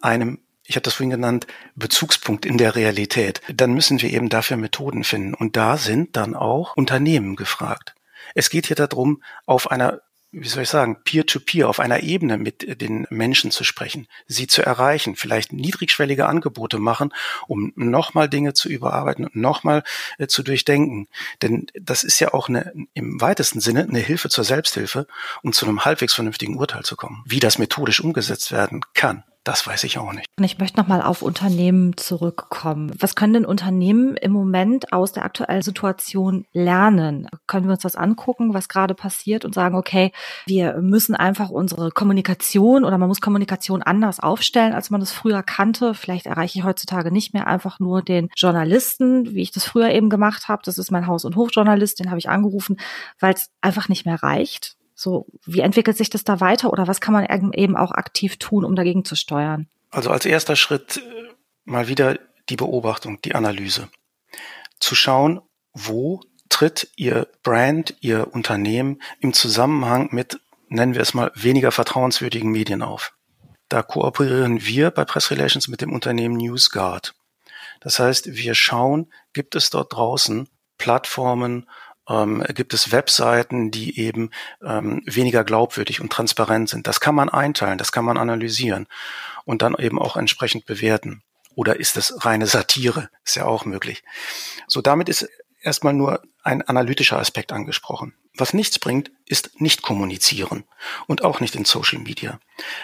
einem, 0.01 0.43
ich 0.65 0.75
habe 0.75 0.83
das 0.83 0.95
vorhin 0.95 1.11
genannt, 1.11 1.47
Bezugspunkt 1.75 2.45
in 2.45 2.57
der 2.57 2.75
Realität, 2.75 3.41
dann 3.51 3.73
müssen 3.73 4.01
wir 4.01 4.11
eben 4.11 4.27
dafür 4.27 4.57
Methoden 4.57 5.05
finden. 5.05 5.33
Und 5.33 5.55
da 5.55 5.77
sind 5.77 6.17
dann 6.17 6.35
auch 6.35 6.75
Unternehmen 6.75 7.35
gefragt. 7.37 7.95
Es 8.35 8.49
geht 8.49 8.67
hier 8.67 8.75
darum, 8.75 9.23
auf 9.45 9.71
einer 9.71 10.01
wie 10.31 10.47
soll 10.47 10.63
ich 10.63 10.69
sagen, 10.69 11.03
peer-to-peer 11.03 11.65
-peer 11.65 11.69
auf 11.69 11.79
einer 11.79 12.03
Ebene 12.03 12.37
mit 12.37 12.81
den 12.81 13.05
Menschen 13.09 13.51
zu 13.51 13.63
sprechen, 13.63 14.07
sie 14.27 14.47
zu 14.47 14.61
erreichen, 14.61 15.15
vielleicht 15.15 15.51
niedrigschwellige 15.51 16.25
Angebote 16.25 16.79
machen, 16.79 17.13
um 17.47 17.73
nochmal 17.75 18.29
Dinge 18.29 18.53
zu 18.53 18.69
überarbeiten 18.69 19.25
und 19.25 19.35
nochmal 19.35 19.83
äh, 20.17 20.27
zu 20.27 20.41
durchdenken. 20.43 21.07
Denn 21.41 21.67
das 21.73 22.03
ist 22.03 22.19
ja 22.19 22.33
auch 22.33 22.47
eine, 22.47 22.73
im 22.93 23.19
weitesten 23.19 23.59
Sinne 23.59 23.83
eine 23.83 23.99
Hilfe 23.99 24.29
zur 24.29 24.45
Selbsthilfe, 24.45 25.05
um 25.43 25.51
zu 25.51 25.65
einem 25.65 25.83
halbwegs 25.83 26.13
vernünftigen 26.13 26.55
Urteil 26.57 26.83
zu 26.83 26.95
kommen. 26.95 27.23
Wie 27.25 27.39
das 27.39 27.57
methodisch 27.57 28.01
umgesetzt 28.01 28.51
werden 28.51 28.81
kann, 28.93 29.23
Das 29.43 29.65
weiß 29.65 29.83
ich 29.85 29.97
auch 29.97 30.13
nicht. 30.13 30.27
Und 30.37 30.43
ich 30.43 30.59
möchte 30.59 30.79
nochmal 30.79 31.01
auf 31.01 31.23
Unternehmen 31.23 31.97
zurückkommen. 31.97 32.91
Was 32.99 33.15
können 33.15 33.33
denn 33.33 33.45
Unternehmen 33.45 34.15
im 34.15 34.31
Moment 34.31 34.93
aus 34.93 35.13
der 35.13 35.25
aktuellen 35.25 35.63
Situation 35.63 36.45
lernen? 36.53 37.27
Können 37.47 37.65
wir 37.65 37.71
uns 37.71 37.81
das 37.81 37.95
angucken, 37.95 38.53
was 38.53 38.69
gerade 38.69 38.93
passiert 38.93 39.43
und 39.43 39.55
sagen, 39.55 39.75
okay, 39.75 40.11
wir 40.45 40.77
müssen 40.77 41.15
einfach 41.15 41.49
unsere 41.49 41.89
Kommunikation 41.89 42.83
oder 42.83 42.99
man 42.99 43.07
muss 43.07 43.19
Kommunikation 43.19 43.81
anders 43.81 44.19
aufstellen, 44.19 44.73
als 44.73 44.91
man 44.91 44.99
das 44.99 45.11
früher 45.11 45.41
kannte. 45.41 45.95
Vielleicht 45.95 46.27
erreiche 46.27 46.59
ich 46.59 46.65
heutzutage 46.65 47.11
nicht 47.11 47.33
mehr 47.33 47.47
einfach 47.47 47.79
nur 47.79 48.03
den 48.03 48.29
Journalisten, 48.35 49.33
wie 49.33 49.41
ich 49.41 49.51
das 49.51 49.65
früher 49.65 49.89
eben 49.89 50.11
gemacht 50.11 50.49
habe. 50.49 50.61
Das 50.63 50.77
ist 50.77 50.91
mein 50.91 51.07
Haus- 51.07 51.25
und 51.25 51.35
Hofjournalist, 51.35 51.99
den 51.99 52.11
habe 52.11 52.19
ich 52.19 52.29
angerufen, 52.29 52.77
weil 53.19 53.33
es 53.33 53.49
einfach 53.61 53.89
nicht 53.89 54.05
mehr 54.05 54.21
reicht. 54.21 54.77
So, 55.03 55.25
wie 55.47 55.61
entwickelt 55.61 55.97
sich 55.97 56.11
das 56.11 56.23
da 56.23 56.41
weiter 56.41 56.71
oder 56.71 56.87
was 56.87 57.01
kann 57.01 57.15
man 57.15 57.25
eben 57.53 57.75
auch 57.75 57.89
aktiv 57.89 58.37
tun, 58.37 58.63
um 58.63 58.75
dagegen 58.75 59.03
zu 59.03 59.15
steuern? 59.15 59.67
Also 59.89 60.11
als 60.11 60.27
erster 60.27 60.55
Schritt 60.55 60.97
äh, 60.97 61.33
mal 61.63 61.87
wieder 61.87 62.19
die 62.49 62.55
Beobachtung, 62.55 63.19
die 63.23 63.33
Analyse. 63.33 63.89
Zu 64.79 64.93
schauen, 64.93 65.41
wo 65.73 66.21
tritt 66.49 66.91
Ihr 66.97 67.27
Brand, 67.41 67.95
Ihr 68.01 68.31
Unternehmen 68.31 69.01
im 69.19 69.33
Zusammenhang 69.33 70.09
mit, 70.11 70.39
nennen 70.67 70.93
wir 70.93 71.01
es 71.01 71.15
mal, 71.15 71.31
weniger 71.33 71.71
vertrauenswürdigen 71.71 72.51
Medien 72.51 72.83
auf. 72.83 73.15
Da 73.69 73.81
kooperieren 73.81 74.63
wir 74.63 74.91
bei 74.91 75.03
Press 75.03 75.31
Relations 75.31 75.67
mit 75.67 75.81
dem 75.81 75.93
Unternehmen 75.93 76.37
NewsGuard. 76.37 77.15
Das 77.79 77.97
heißt, 77.97 78.35
wir 78.35 78.53
schauen, 78.53 79.11
gibt 79.33 79.55
es 79.55 79.71
dort 79.71 79.93
draußen 79.93 80.47
Plattformen, 80.77 81.67
ähm, 82.11 82.43
gibt 82.53 82.73
es 82.73 82.91
Webseiten, 82.91 83.71
die 83.71 83.99
eben 83.99 84.31
ähm, 84.63 85.01
weniger 85.05 85.43
glaubwürdig 85.43 86.01
und 86.01 86.11
transparent 86.11 86.69
sind. 86.69 86.87
Das 86.87 86.99
kann 86.99 87.15
man 87.15 87.29
einteilen, 87.29 87.77
das 87.77 87.91
kann 87.91 88.05
man 88.05 88.17
analysieren 88.17 88.87
und 89.45 89.61
dann 89.61 89.75
eben 89.75 89.99
auch 89.99 90.17
entsprechend 90.17 90.65
bewerten. 90.65 91.23
Oder 91.55 91.79
ist 91.79 91.97
es 91.97 92.25
reine 92.25 92.47
Satire? 92.47 93.09
Ist 93.25 93.35
ja 93.35 93.45
auch 93.45 93.65
möglich. 93.65 94.03
So, 94.67 94.81
damit 94.81 95.09
ist 95.09 95.29
erstmal 95.61 95.93
nur 95.93 96.21
ein 96.43 96.61
analytischer 96.61 97.19
Aspekt 97.19 97.51
angesprochen. 97.51 98.13
Was 98.41 98.55
nichts 98.55 98.79
bringt, 98.79 99.11
ist 99.27 99.61
nicht 99.61 99.83
kommunizieren 99.83 100.63
und 101.05 101.23
auch 101.23 101.39
nicht 101.41 101.55
in 101.55 101.63
Social 101.63 101.99
Media. 101.99 102.39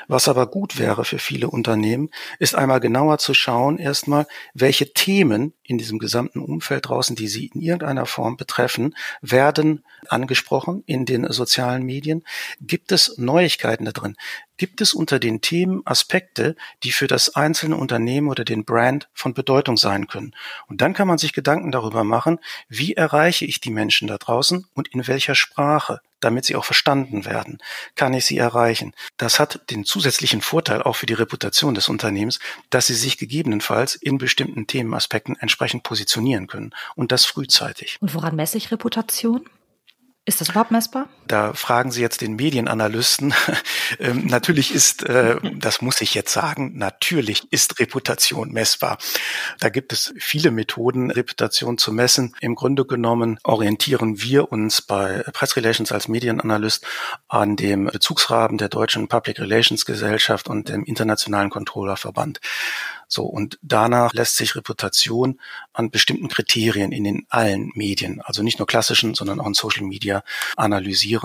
Was 0.07 0.27
aber 0.27 0.47
gut 0.47 0.77
wäre 0.77 1.03
für 1.03 1.19
viele 1.19 1.49
Unternehmen, 1.49 2.09
ist 2.39 2.55
einmal 2.55 2.79
genauer 2.79 3.17
zu 3.17 3.33
schauen, 3.33 3.79
erstmal, 3.79 4.27
welche 4.53 4.93
Themen 4.93 5.53
in 5.63 5.77
diesem 5.77 5.99
gesamten 5.99 6.39
Umfeld 6.39 6.87
draußen, 6.87 7.15
die 7.15 7.27
sie 7.27 7.47
in 7.47 7.61
irgendeiner 7.61 8.05
Form 8.05 8.37
betreffen, 8.37 8.95
werden 9.21 9.83
angesprochen 10.07 10.83
in 10.85 11.05
den 11.05 11.29
sozialen 11.31 11.83
Medien. 11.83 12.23
Gibt 12.61 12.91
es 12.91 13.17
Neuigkeiten 13.17 13.85
da 13.85 13.91
drin? 13.91 14.15
Gibt 14.55 14.81
es 14.81 14.93
unter 14.93 15.19
den 15.19 15.41
Themen 15.41 15.81
Aspekte, 15.85 16.55
die 16.81 16.91
für 16.91 17.07
das 17.07 17.35
einzelne 17.35 17.77
Unternehmen 17.77 18.29
oder 18.29 18.43
den 18.43 18.65
Brand 18.65 19.07
von 19.13 19.35
Bedeutung 19.35 19.77
sein 19.77 20.07
können? 20.07 20.33
Und 20.67 20.81
dann 20.81 20.93
kann 20.93 21.07
man 21.07 21.19
sich 21.19 21.33
Gedanken 21.33 21.71
darüber 21.71 22.03
machen, 22.03 22.39
wie 22.67 22.93
erreiche 22.93 23.45
ich 23.45 23.59
die 23.59 23.69
Menschen 23.69 24.07
da 24.07 24.17
draußen 24.17 24.65
und 24.73 24.87
in 24.87 25.07
welcher 25.07 25.35
Sprache, 25.47 26.01
damit 26.19 26.45
sie 26.45 26.55
auch 26.55 26.65
verstanden 26.65 27.25
werden, 27.25 27.59
kann 27.95 28.13
ich 28.13 28.25
sie 28.25 28.37
erreichen. 28.37 28.93
Das 29.17 29.39
hat 29.39 29.61
den 29.69 29.85
zusätzlichen 29.85 30.41
Vorteil 30.41 30.81
auch 30.81 30.95
für 30.95 31.05
die 31.05 31.13
Reputation 31.13 31.73
des 31.73 31.89
Unternehmens, 31.89 32.39
dass 32.69 32.87
sie 32.87 32.95
sich 32.95 33.17
gegebenenfalls 33.17 33.95
in 33.95 34.17
bestimmten 34.17 34.67
Themenaspekten 34.67 35.35
entsprechend 35.39 35.83
positionieren 35.83 36.47
können 36.47 36.73
und 36.95 37.11
das 37.11 37.25
frühzeitig. 37.25 37.97
Und 38.01 38.13
woran 38.13 38.35
messe 38.35 38.57
ich 38.57 38.71
Reputation? 38.71 39.45
Ist 40.25 40.41
das 40.41 40.49
überhaupt 40.49 40.71
messbar? 40.71 41.07
Da 41.27 41.53
fragen 41.53 41.91
Sie 41.91 42.01
jetzt 42.01 42.21
den 42.21 42.35
Medienanalysten. 42.35 43.33
ähm, 43.99 44.25
natürlich 44.27 44.73
ist, 44.73 45.03
äh, 45.03 45.37
das 45.55 45.81
muss 45.81 46.01
ich 46.01 46.13
jetzt 46.13 46.31
sagen, 46.31 46.77
natürlich 46.77 47.51
ist 47.51 47.79
Reputation 47.79 48.51
messbar. 48.51 48.97
Da 49.59 49.69
gibt 49.69 49.93
es 49.93 50.13
viele 50.17 50.51
Methoden, 50.51 51.11
Reputation 51.11 51.77
zu 51.77 51.91
messen. 51.91 52.35
Im 52.39 52.55
Grunde 52.55 52.85
genommen 52.85 53.39
orientieren 53.43 54.21
wir 54.21 54.51
uns 54.51 54.81
bei 54.81 55.23
Press 55.33 55.55
Relations 55.55 55.91
als 55.91 56.07
Medienanalyst 56.07 56.85
an 57.27 57.55
dem 57.55 57.85
Bezugsrahmen 57.85 58.57
der 58.57 58.69
Deutschen 58.69 59.07
Public 59.07 59.39
Relations 59.39 59.85
Gesellschaft 59.85 60.47
und 60.47 60.69
dem 60.69 60.83
Internationalen 60.85 61.49
Controllerverband. 61.49 62.39
So, 63.09 63.23
und 63.23 63.57
danach 63.61 64.13
lässt 64.13 64.35
sich 64.35 64.55
Reputation 64.55 65.39
an 65.71 65.91
bestimmten 65.91 66.27
Kriterien 66.27 66.91
in 66.91 67.05
den 67.05 67.25
allen 67.29 67.71
Medien, 67.73 68.21
also 68.21 68.43
nicht 68.43 68.59
nur 68.59 68.67
klassischen, 68.67 69.13
sondern 69.13 69.39
auch 69.39 69.47
in 69.47 69.53
Social 69.53 69.85
Media 69.85 70.23
analysieren. 70.57 71.16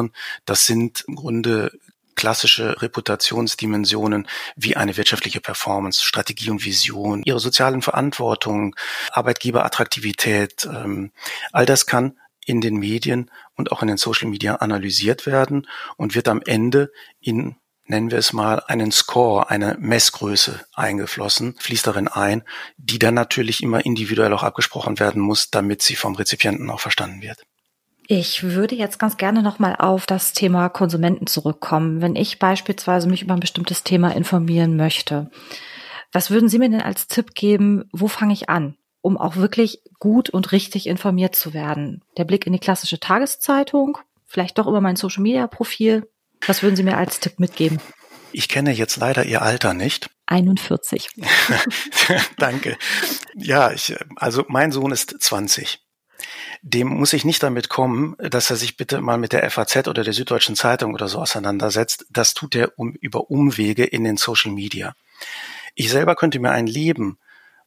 Das 0.45 0.67
sind 0.67 1.05
im 1.07 1.17
Grunde 1.17 1.73
klassische 2.15 2.81
Reputationsdimensionen 2.83 4.29
wie 4.57 4.77
eine 4.77 4.97
wirtschaftliche 4.97 5.41
Performance, 5.41 6.05
Strategie 6.05 6.51
und 6.51 6.65
Vision, 6.65 7.23
ihre 7.25 7.41
sozialen 7.41 7.83
Verantwortung, 7.83 8.77
Arbeitgeberattraktivität. 9.11 10.67
Ähm, 10.67 11.13
all 11.53 11.67
das 11.67 11.87
kann 11.87 12.19
in 12.45 12.61
den 12.61 12.77
Medien 12.77 13.31
und 13.55 13.73
auch 13.73 13.83
in 13.83 13.89
den 13.89 13.97
Social 13.97 14.29
Media 14.29 14.57
analysiert 14.57 15.27
werden 15.27 15.67
und 15.97 16.15
wird 16.15 16.29
am 16.29 16.43
Ende 16.45 16.93
in 17.21 17.57
nennen 17.85 18.11
wir 18.11 18.19
es 18.19 18.33
mal, 18.33 18.63
einen 18.69 18.93
Score, 18.93 19.51
eine 19.51 19.77
Messgröße 19.79 20.65
eingeflossen, 20.73 21.57
fließt 21.59 21.87
darin 21.87 22.09
ein, 22.09 22.43
die 22.77 22.99
dann 22.99 23.15
natürlich 23.15 23.63
immer 23.63 23.85
individuell 23.85 24.33
auch 24.33 24.45
abgesprochen 24.45 24.99
werden 24.99 25.21
muss, 25.21 25.51
damit 25.51 25.83
sie 25.83 25.97
vom 25.97 26.15
Rezipienten 26.15 26.71
auch 26.71 26.81
verstanden 26.81 27.23
wird. 27.23 27.43
Ich 28.15 28.43
würde 28.43 28.75
jetzt 28.75 28.99
ganz 28.99 29.17
gerne 29.17 29.43
nochmal 29.43 29.75
auf 29.79 30.05
das 30.05 30.35
Thema 30.35 30.69
Konsumenten 30.69 31.27
zurückkommen. 31.27 32.03
Wenn 32.03 32.15
ich 32.15 32.39
beispielsweise 32.39 33.09
mich 33.09 33.23
über 33.23 33.33
ein 33.33 33.41
bestimmtes 33.41 33.85
Thema 33.85 34.15
informieren 34.15 34.77
möchte, 34.77 35.31
was 36.13 36.31
würden 36.31 36.51
Sie 36.51 36.59
mir 36.59 36.69
denn 36.69 36.83
als 36.83 37.07
Tipp 37.07 37.35
geben, 37.35 37.89
wo 37.91 38.09
fange 38.09 38.35
ich 38.35 38.51
an, 38.51 38.77
um 39.01 39.17
auch 39.17 39.37
wirklich 39.37 39.81
gut 39.99 40.29
und 40.29 40.53
richtig 40.53 40.89
informiert 40.89 41.35
zu 41.35 41.55
werden? 41.55 42.05
Der 42.19 42.25
Blick 42.25 42.47
in 42.47 42.53
die 42.53 42.59
klassische 42.59 43.01
Tageszeitung, 43.01 43.97
vielleicht 44.27 44.59
doch 44.59 44.67
über 44.67 44.83
mein 44.83 44.97
Social-Media-Profil, 44.97 46.07
was 46.47 46.63
würden 46.63 46.77
Sie 46.77 46.83
mir 46.83 46.99
als 46.99 47.19
Tipp 47.19 47.41
mitgeben? 47.41 47.81
Ich 48.31 48.51
kenne 48.51 48.73
jetzt 48.73 48.99
leider 48.99 49.25
Ihr 49.25 49.41
Alter 49.41 49.73
nicht. 49.73 50.11
41. 50.27 51.09
Danke. 52.37 52.77
Ja, 53.37 53.73
ich, 53.73 53.97
also 54.17 54.45
mein 54.49 54.71
Sohn 54.71 54.93
ist 54.93 55.17
20. 55.19 55.81
Dem 56.63 56.89
muss 56.89 57.13
ich 57.13 57.25
nicht 57.25 57.43
damit 57.43 57.69
kommen, 57.69 58.17
dass 58.19 58.51
er 58.51 58.57
sich 58.57 58.77
bitte 58.77 59.01
mal 59.01 59.19
mit 59.19 59.33
der 59.33 59.49
FAZ 59.51 59.89
oder 59.89 60.05
der 60.05 60.13
Süddeutschen 60.13 60.57
Zeitung 60.57 60.95
oder 60.95 61.09
so 61.09 61.19
auseinandersetzt. 61.19 62.07
Das 62.11 62.35
tut 62.35 62.55
er 62.55 62.73
um, 62.77 62.93
über 62.95 63.31
Umwege 63.31 63.85
in 63.85 64.05
den 64.05 64.17
Social 64.17 64.53
Media. 64.53 64.95
Ich 65.75 65.91
selber 65.91 66.15
könnte 66.15 66.39
mir 66.39 66.51
ein 66.51 66.67
Leben, 66.67 67.19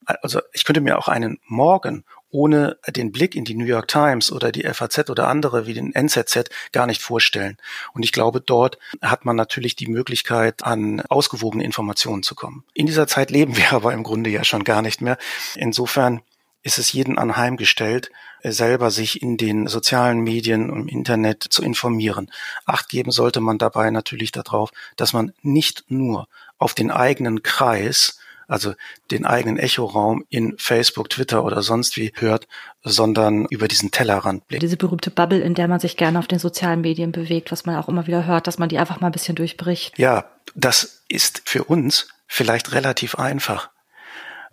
also 0.06 0.42
ich 0.54 0.66
könnte 0.66 0.82
mir 0.82 0.98
auch 0.98 1.08
einen 1.08 1.40
Morgen 1.48 2.06
ohne 2.36 2.78
den 2.90 3.14
Blick 3.14 3.34
in 3.34 3.46
die 3.46 3.56
New 3.56 3.66
York 3.66 3.88
Times 3.88 4.30
oder 4.30 4.52
die 4.52 4.64
FAZ 4.64 5.10
oder 5.10 5.30
andere 5.30 5.68
wie 5.68 5.74
den 5.74 5.96
NZZ 5.96 6.50
gar 6.74 6.86
nicht 6.86 7.02
vorstellen. 7.02 7.58
Und 7.94 8.04
ich 8.04 8.12
glaube, 8.12 8.42
dort 8.42 8.78
hat 9.02 9.24
man 9.24 9.38
natürlich 9.38 9.78
die 9.78 9.88
Möglichkeit, 9.88 10.64
an 10.64 11.00
ausgewogene 11.02 11.64
Informationen 11.64 12.24
zu 12.24 12.36
kommen. 12.36 12.66
In 12.74 12.88
dieser 12.88 13.08
Zeit 13.08 13.32
leben 13.32 13.56
wir 13.56 13.72
aber 13.72 13.94
im 13.94 14.04
Grunde 14.04 14.30
ja 14.30 14.44
schon 14.44 14.66
gar 14.66 14.82
nicht 14.82 15.02
mehr. 15.02 15.18
Insofern 15.56 16.22
ist 16.62 16.78
es 16.78 16.92
jeden 16.92 17.18
anheimgestellt, 17.18 18.12
selber 18.52 18.92
sich 18.92 19.22
in 19.22 19.38
den 19.38 19.68
sozialen 19.68 20.20
Medien 20.22 20.70
und 20.70 20.82
im 20.82 20.88
Internet 20.88 21.44
zu 21.44 21.64
informieren. 21.64 22.30
Acht 22.66 22.90
geben 22.90 23.12
sollte 23.12 23.42
man 23.42 23.58
dabei 23.58 23.90
natürlich 23.90 24.32
darauf, 24.32 24.72
dass 24.96 25.14
man 25.14 25.34
nicht 25.42 25.86
nur 25.90 26.28
auf 26.58 26.74
den 26.74 26.92
eigenen 26.92 27.44
Kreis 27.44 28.20
also 28.48 28.74
den 29.12 29.26
eigenen 29.26 29.58
Echoraum 29.58 30.24
in 30.30 30.56
Facebook, 30.58 31.10
Twitter 31.10 31.44
oder 31.44 31.62
sonst 31.62 31.98
wie 31.98 32.12
hört, 32.16 32.48
sondern 32.84 33.46
über 33.46 33.68
diesen 33.68 33.92
Tellerrand 33.92 34.48
blickt. 34.48 34.64
Diese 34.64 34.78
berühmte 34.78 35.12
Bubble, 35.12 35.40
in 35.40 35.56
der 35.56 35.68
man 35.68 35.80
sich 35.80 35.98
gerne 35.98 36.20
auf 36.20 36.28
den 36.28 36.40
sozialen 36.40 36.82
Medien 36.82 37.12
bewegt, 37.12 37.52
was 37.52 37.66
man 37.66 37.76
auch 37.76 37.90
immer 37.90 38.08
wieder 38.08 38.26
hört, 38.26 38.48
dass 38.48 38.60
man 38.60 38.70
die 38.70 38.78
einfach 38.78 39.02
mal 39.02 39.08
ein 39.08 39.14
bisschen 39.14 39.36
durchbricht. 39.36 39.98
Ja, 39.98 40.26
das 40.54 41.04
ist 41.08 41.42
für 41.46 41.64
uns 41.64 42.08
vielleicht 42.28 42.74
relativ 42.74 43.16
einfach. 43.16 43.70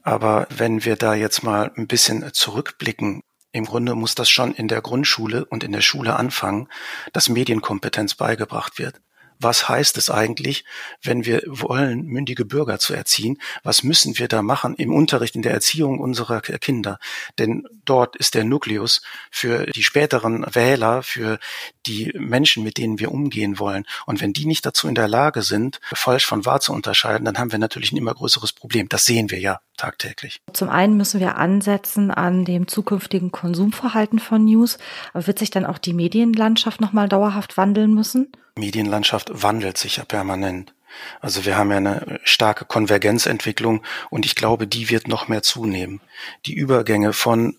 Aber 0.03 0.47
wenn 0.51 0.85
wir 0.85 0.97
da 0.97 1.15
jetzt 1.15 1.43
mal 1.43 1.71
ein 1.77 1.87
bisschen 1.87 2.33
zurückblicken, 2.33 3.23
im 3.53 3.65
Grunde 3.65 3.95
muss 3.95 4.15
das 4.15 4.31
schon 4.31 4.55
in 4.55 4.69
der 4.69 4.81
Grundschule 4.81 5.45
und 5.45 5.63
in 5.63 5.73
der 5.73 5.83
Schule 5.83 6.17
anfangen, 6.17 6.69
dass 7.13 7.29
Medienkompetenz 7.29 8.15
beigebracht 8.15 8.79
wird 8.79 9.01
was 9.43 9.69
heißt 9.69 9.99
es 9.99 10.11
eigentlich, 10.11 10.65
wenn 11.03 11.25
wir 11.25 11.43
wollen, 11.47 12.05
mündige 12.07 12.45
Bürger 12.45 12.79
zu 12.79 12.95
erziehen? 12.95 13.39
Was 13.63 13.83
müssen 13.83 14.19
wir 14.19 14.29
da 14.29 14.43
machen 14.43 14.75
im 14.77 14.95
Unterricht, 14.95 15.35
in 15.35 15.43
der 15.43 15.53
Erziehung 15.53 15.99
unserer 15.99 16.41
Kinder? 16.41 16.99
Denn 17.39 17.67
dort 17.85 18.17
ist 18.17 18.35
der 18.35 18.45
Nukleus 18.45 19.03
für 19.31 19.67
die 19.67 19.83
späteren 19.83 20.45
Wähler, 20.53 21.03
für 21.03 21.39
die 21.87 22.13
Menschen, 22.17 22.63
mit 22.63 22.79
denen 22.79 22.99
wir 22.99 23.11
umgehen 23.11 23.59
wollen. 23.59 23.85
Und 24.07 24.21
wenn 24.21 24.33
die 24.33 24.47
nicht 24.47 24.65
dazu 24.65 24.89
in 24.89 24.95
der 24.95 25.09
Lage 25.09 25.43
sind, 25.43 25.81
falsch 25.93 26.27
von 26.27 26.45
wahr 26.45 26.61
zu 26.61 26.73
unterscheiden, 26.73 27.25
dann 27.25 27.39
haben 27.39 27.53
wir 27.53 27.59
natürlich 27.59 27.93
ein 27.93 27.97
immer 27.97 28.15
größeres 28.15 28.53
Problem. 28.53 28.89
Das 28.89 29.05
sehen 29.05 29.31
wir 29.31 29.41
ja 29.41 29.61
tagtäglich. 29.77 30.39
Zum 30.53 30.69
einen 30.69 30.97
müssen 30.97 31.21
wir 31.21 31.37
ansetzen 31.37 32.11
an 32.11 32.45
dem 32.45 32.69
zukünftigen 32.69 33.33
Konsumverhalten 33.33 34.19
von 34.19 34.45
News. 34.45 34.79
Aber 35.13 35.27
wird 35.27 35.39
sich 35.39 35.51
dann 35.51 35.67
auch 35.67 35.79
die 35.79 35.95
Medienlandschaft 35.95 36.81
nochmal 36.81 37.09
dauerhaft 37.09 37.57
wandeln 37.57 37.95
müssen? 37.95 38.33
Medienlandschaft 38.57 39.31
wandelt 39.43 39.79
sich 39.79 39.97
ja 39.97 40.05
permanent. 40.05 40.75
Also 41.21 41.45
wir 41.47 41.57
haben 41.57 41.71
ja 41.71 41.79
eine 41.79 42.21
starke 42.23 42.65
Konvergenzentwicklung 42.65 43.83
und 44.11 44.27
ich 44.27 44.35
glaube, 44.35 44.67
die 44.67 44.91
wird 44.91 45.09
noch 45.09 45.29
mehr 45.29 45.43
zunehmen. 45.43 46.01
Die 46.45 46.55
Übergänge 46.55 47.13
von 47.13 47.57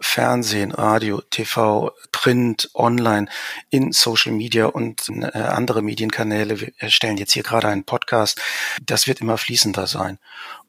Fernsehen, 0.00 0.72
Radio, 0.72 1.22
TV, 1.30 1.92
Print, 2.12 2.70
Online, 2.74 3.28
in 3.70 3.92
Social 3.92 4.32
Media 4.32 4.66
und 4.66 5.08
äh, 5.08 5.38
andere 5.38 5.82
Medienkanäle. 5.82 6.60
Wir 6.60 6.72
erstellen 6.78 7.16
jetzt 7.16 7.32
hier 7.32 7.42
gerade 7.42 7.68
einen 7.68 7.84
Podcast. 7.84 8.40
Das 8.82 9.06
wird 9.06 9.20
immer 9.20 9.38
fließender 9.38 9.86
sein 9.86 10.18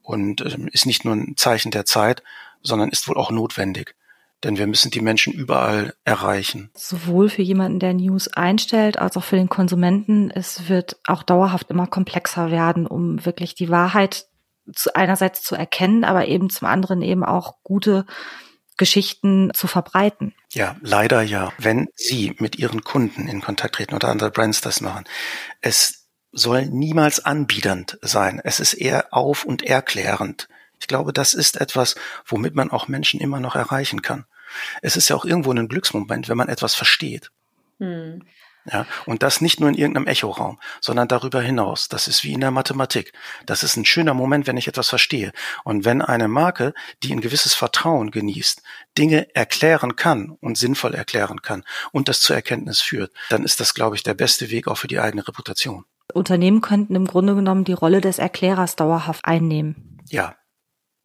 und 0.02 0.42
äh, 0.42 0.58
ist 0.72 0.86
nicht 0.86 1.06
nur 1.06 1.16
ein 1.16 1.36
Zeichen 1.38 1.72
der 1.72 1.86
Zeit, 1.86 2.24
sondern 2.62 2.90
ist 2.90 3.08
wohl 3.08 3.18
auch 3.18 3.32
notwendig. 3.32 3.96
Denn 4.44 4.58
wir 4.58 4.68
müssen 4.68 4.92
die 4.92 5.02
Menschen 5.02 5.34
überall 5.34 5.96
erreichen. 6.04 6.70
Sowohl 6.76 7.30
für 7.30 7.42
jemanden, 7.42 7.80
der 7.80 7.94
News 7.96 8.28
einstellt, 8.28 9.00
als 9.00 9.18
auch 9.18 9.24
für 9.24 9.36
den 9.36 9.50
Konsumenten. 9.50 10.30
Es 10.30 10.70
wird 10.70 10.98
auch 11.08 11.24
dauerhaft 11.24 11.72
immer 11.72 11.88
komplexer 11.88 12.52
werden, 12.52 12.86
um 12.86 13.26
wirklich 13.26 13.56
die 13.56 13.70
Wahrheit 13.70 14.28
zu, 14.74 14.96
einerseits 14.96 15.42
zu 15.42 15.56
erkennen, 15.56 16.04
aber 16.04 16.28
eben 16.28 16.50
zum 16.50 16.68
anderen 16.68 17.02
eben 17.02 17.24
auch 17.24 17.56
gute 17.64 18.06
Geschichten 18.78 19.52
zu 19.54 19.68
verbreiten. 19.68 20.34
Ja, 20.52 20.76
leider 20.82 21.22
ja. 21.22 21.52
Wenn 21.58 21.90
Sie 21.96 22.36
mit 22.38 22.58
Ihren 22.58 22.84
Kunden 22.84 23.28
in 23.28 23.42
Kontakt 23.42 23.76
treten 23.76 23.96
oder 23.96 24.10
andere 24.10 24.32
Brands 24.32 24.62
das 24.62 24.82
machen, 24.82 25.06
es 25.62 26.08
soll 26.32 26.66
niemals 26.68 27.24
anbiedernd 27.24 27.98
sein. 28.02 28.40
Es 28.44 28.60
ist 28.60 28.74
eher 28.74 29.14
auf- 29.14 29.46
und 29.46 29.64
erklärend. 29.64 30.48
Ich 30.80 30.88
glaube, 30.88 31.12
das 31.12 31.34
ist 31.34 31.60
etwas, 31.60 31.96
womit 32.26 32.56
man 32.56 32.72
auch 32.72 32.88
Menschen 32.88 33.20
immer 33.20 33.40
noch 33.40 33.56
erreichen 33.56 34.02
kann. 34.02 34.26
Es 34.82 34.96
ist 34.96 35.10
ja 35.10 35.16
auch 35.16 35.26
irgendwo 35.26 35.52
ein 35.52 35.68
Glücksmoment, 35.68 36.30
wenn 36.30 36.38
man 36.38 36.50
etwas 36.50 36.76
versteht. 36.76 37.32
Hm. 37.80 38.24
Ja, 38.72 38.86
und 39.06 39.24
das 39.24 39.40
nicht 39.40 39.60
nur 39.60 39.70
in 39.70 39.76
irgendeinem 39.76 40.08
Echoraum, 40.08 40.60
sondern 40.82 41.08
darüber 41.08 41.42
hinaus. 41.42 41.88
Das 41.88 42.08
ist 42.08 42.24
wie 42.24 42.34
in 42.34 42.42
der 42.42 42.52
Mathematik. 42.52 43.14
Das 43.46 43.64
ist 43.64 43.78
ein 43.78 43.86
schöner 43.86 44.14
Moment, 44.14 44.46
wenn 44.46 44.58
ich 44.58 44.68
etwas 44.68 44.90
verstehe. 44.90 45.32
Und 45.64 45.86
wenn 45.86 46.02
eine 46.02 46.28
Marke, 46.28 46.74
die 47.02 47.14
ein 47.14 47.22
gewisses 47.22 47.54
Vertrauen 47.54 48.12
genießt, 48.12 48.62
Dinge 48.98 49.34
erklären 49.36 49.96
kann 49.96 50.32
und 50.42 50.58
sinnvoll 50.58 50.96
erklären 50.96 51.42
kann 51.42 51.64
und 51.92 52.10
das 52.10 52.20
zur 52.20 52.36
Erkenntnis 52.36 52.82
führt, 52.82 53.14
dann 53.30 53.44
ist 53.44 53.60
das, 53.62 53.74
glaube 53.74 53.96
ich, 53.96 54.04
der 54.04 54.16
beste 54.16 54.50
Weg 54.50 54.68
auch 54.68 54.78
für 54.78 54.88
die 54.88 55.00
eigene 55.00 55.26
Reputation. 55.26 55.86
Unternehmen 56.14 56.62
könnten 56.62 56.96
im 56.96 57.06
Grunde 57.06 57.36
genommen 57.36 57.64
die 57.64 57.74
Rolle 57.74 58.02
des 58.02 58.20
Erklärers 58.20 58.76
dauerhaft 58.76 59.26
einnehmen. 59.26 60.02
Ja, 60.10 60.36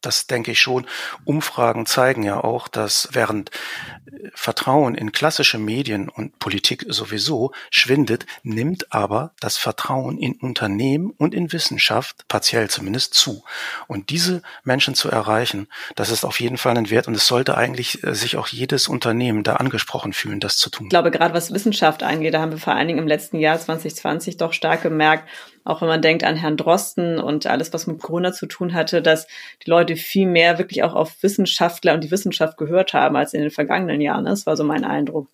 das 0.05 0.27
denke 0.27 0.51
ich 0.51 0.61
schon. 0.61 0.85
Umfragen 1.25 1.85
zeigen 1.85 2.23
ja 2.23 2.43
auch, 2.43 2.67
dass 2.67 3.09
während 3.11 3.49
äh, 3.49 4.29
Vertrauen 4.35 4.95
in 4.95 5.11
klassische 5.11 5.57
Medien 5.57 6.09
und 6.09 6.39
Politik 6.39 6.85
sowieso 6.87 7.51
schwindet, 7.69 8.25
nimmt 8.43 8.93
aber 8.93 9.33
das 9.39 9.57
Vertrauen 9.57 10.17
in 10.17 10.33
Unternehmen 10.33 11.11
und 11.17 11.33
in 11.33 11.51
Wissenschaft, 11.51 12.27
partiell 12.27 12.69
zumindest, 12.69 13.13
zu. 13.13 13.43
Und 13.87 14.09
diese 14.09 14.41
Menschen 14.63 14.95
zu 14.95 15.09
erreichen, 15.09 15.67
das 15.95 16.09
ist 16.09 16.25
auf 16.25 16.39
jeden 16.39 16.57
Fall 16.57 16.77
ein 16.77 16.89
Wert 16.89 17.07
und 17.07 17.15
es 17.15 17.27
sollte 17.27 17.57
eigentlich 17.57 18.03
äh, 18.03 18.13
sich 18.13 18.37
auch 18.37 18.47
jedes 18.47 18.87
Unternehmen 18.87 19.43
da 19.43 19.55
angesprochen 19.55 20.13
fühlen, 20.13 20.39
das 20.39 20.57
zu 20.57 20.69
tun. 20.69 20.87
Ich 20.87 20.91
glaube, 20.91 21.11
gerade 21.11 21.33
was 21.33 21.53
Wissenschaft 21.53 22.03
angeht, 22.03 22.33
da 22.33 22.41
haben 22.41 22.51
wir 22.51 22.59
vor 22.59 22.73
allen 22.73 22.87
Dingen 22.87 22.99
im 22.99 23.07
letzten 23.07 23.39
Jahr 23.39 23.59
2020 23.59 24.37
doch 24.37 24.53
stark 24.53 24.83
gemerkt, 24.83 25.27
auch 25.63 25.81
wenn 25.81 25.87
man 25.87 26.01
denkt 26.01 26.23
an 26.23 26.35
Herrn 26.35 26.57
Drosten 26.57 27.19
und 27.19 27.47
alles, 27.47 27.73
was 27.73 27.87
mit 27.87 28.01
Corona 28.01 28.33
zu 28.33 28.45
tun 28.45 28.73
hatte, 28.73 29.01
dass 29.01 29.27
die 29.65 29.69
Leute 29.69 29.95
viel 29.95 30.27
mehr 30.27 30.57
wirklich 30.57 30.83
auch 30.83 30.93
auf 30.93 31.21
Wissenschaftler 31.23 31.93
und 31.93 32.03
die 32.03 32.11
Wissenschaft 32.11 32.57
gehört 32.57 32.93
haben 32.93 33.15
als 33.15 33.33
in 33.33 33.41
den 33.41 33.51
vergangenen 33.51 34.01
Jahren. 34.01 34.25
Das 34.25 34.45
war 34.45 34.57
so 34.57 34.63
mein 34.63 34.83
Eindruck. 34.83 35.27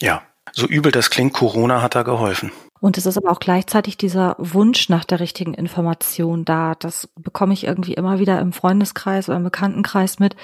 Ja, 0.00 0.22
so 0.52 0.66
übel 0.66 0.92
das 0.92 1.10
klingt, 1.10 1.32
Corona 1.32 1.82
hat 1.82 1.94
da 1.94 2.02
geholfen. 2.02 2.50
Und 2.80 2.96
es 2.96 3.04
ist 3.04 3.18
aber 3.18 3.30
auch 3.30 3.40
gleichzeitig 3.40 3.98
dieser 3.98 4.36
Wunsch 4.38 4.88
nach 4.88 5.04
der 5.04 5.20
richtigen 5.20 5.52
Information 5.52 6.46
da. 6.46 6.74
Das 6.78 7.10
bekomme 7.14 7.52
ich 7.52 7.64
irgendwie 7.64 7.92
immer 7.92 8.18
wieder 8.18 8.40
im 8.40 8.54
Freundeskreis 8.54 9.28
oder 9.28 9.36
im 9.36 9.44
Bekanntenkreis 9.44 10.18
mit, 10.18 10.34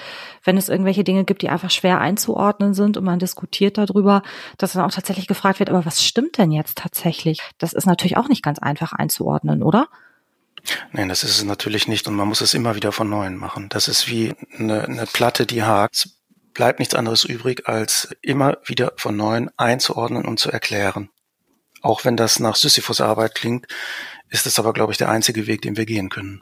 wenn 0.43 0.55
es 0.55 0.69
irgendwelche 0.69 1.03
Dinge 1.03 1.25
gibt, 1.25 1.41
die 1.41 1.49
einfach 1.49 1.71
schwer 1.71 1.99
einzuordnen 1.99 2.75
sind 2.75 2.95
und 2.95 3.03
man 3.03 3.17
diskutiert 3.17 3.79
darüber, 3.79 4.21
dass 4.59 4.73
dann 4.73 4.85
auch 4.85 4.93
tatsächlich 4.93 5.27
gefragt 5.27 5.59
wird, 5.59 5.71
aber 5.71 5.85
was 5.85 6.03
stimmt 6.03 6.37
denn 6.37 6.51
jetzt 6.51 6.77
tatsächlich? 6.77 7.41
Das 7.57 7.73
ist 7.73 7.87
natürlich 7.87 8.17
auch 8.17 8.29
nicht 8.29 8.43
ganz 8.43 8.59
einfach 8.59 8.93
einzuordnen, 8.93 9.63
oder? 9.63 9.87
Nein, 10.91 11.09
das 11.09 11.23
ist 11.23 11.37
es 11.37 11.43
natürlich 11.43 11.87
nicht 11.87 12.07
und 12.07 12.15
man 12.15 12.27
muss 12.27 12.41
es 12.41 12.53
immer 12.53 12.75
wieder 12.75 12.91
von 12.91 13.09
neuem 13.09 13.37
machen. 13.37 13.67
Das 13.69 13.87
ist 13.87 14.09
wie 14.09 14.35
eine, 14.59 14.83
eine 14.83 15.05
Platte, 15.05 15.47
die 15.47 15.63
hakt. 15.63 16.09
Bleibt 16.57 16.79
nichts 16.79 16.95
anderes 16.95 17.23
übrig, 17.23 17.67
als 17.67 18.17
immer 18.23 18.57
wieder 18.65 18.93
von 18.97 19.15
neuem 19.15 19.51
einzuordnen 19.57 20.25
und 20.25 20.39
zu 20.39 20.51
erklären. 20.51 21.11
Auch 21.83 22.03
wenn 22.03 22.17
das 22.17 22.39
nach 22.39 22.55
Sisyphus 22.55 22.99
Arbeit 22.99 23.35
klingt, 23.35 23.67
ist 24.29 24.47
es 24.47 24.57
aber, 24.57 24.73
glaube 24.73 24.91
ich, 24.91 24.97
der 24.97 25.09
einzige 25.09 25.45
Weg, 25.45 25.61
den 25.61 25.77
wir 25.77 25.85
gehen 25.85 26.09
können. 26.09 26.41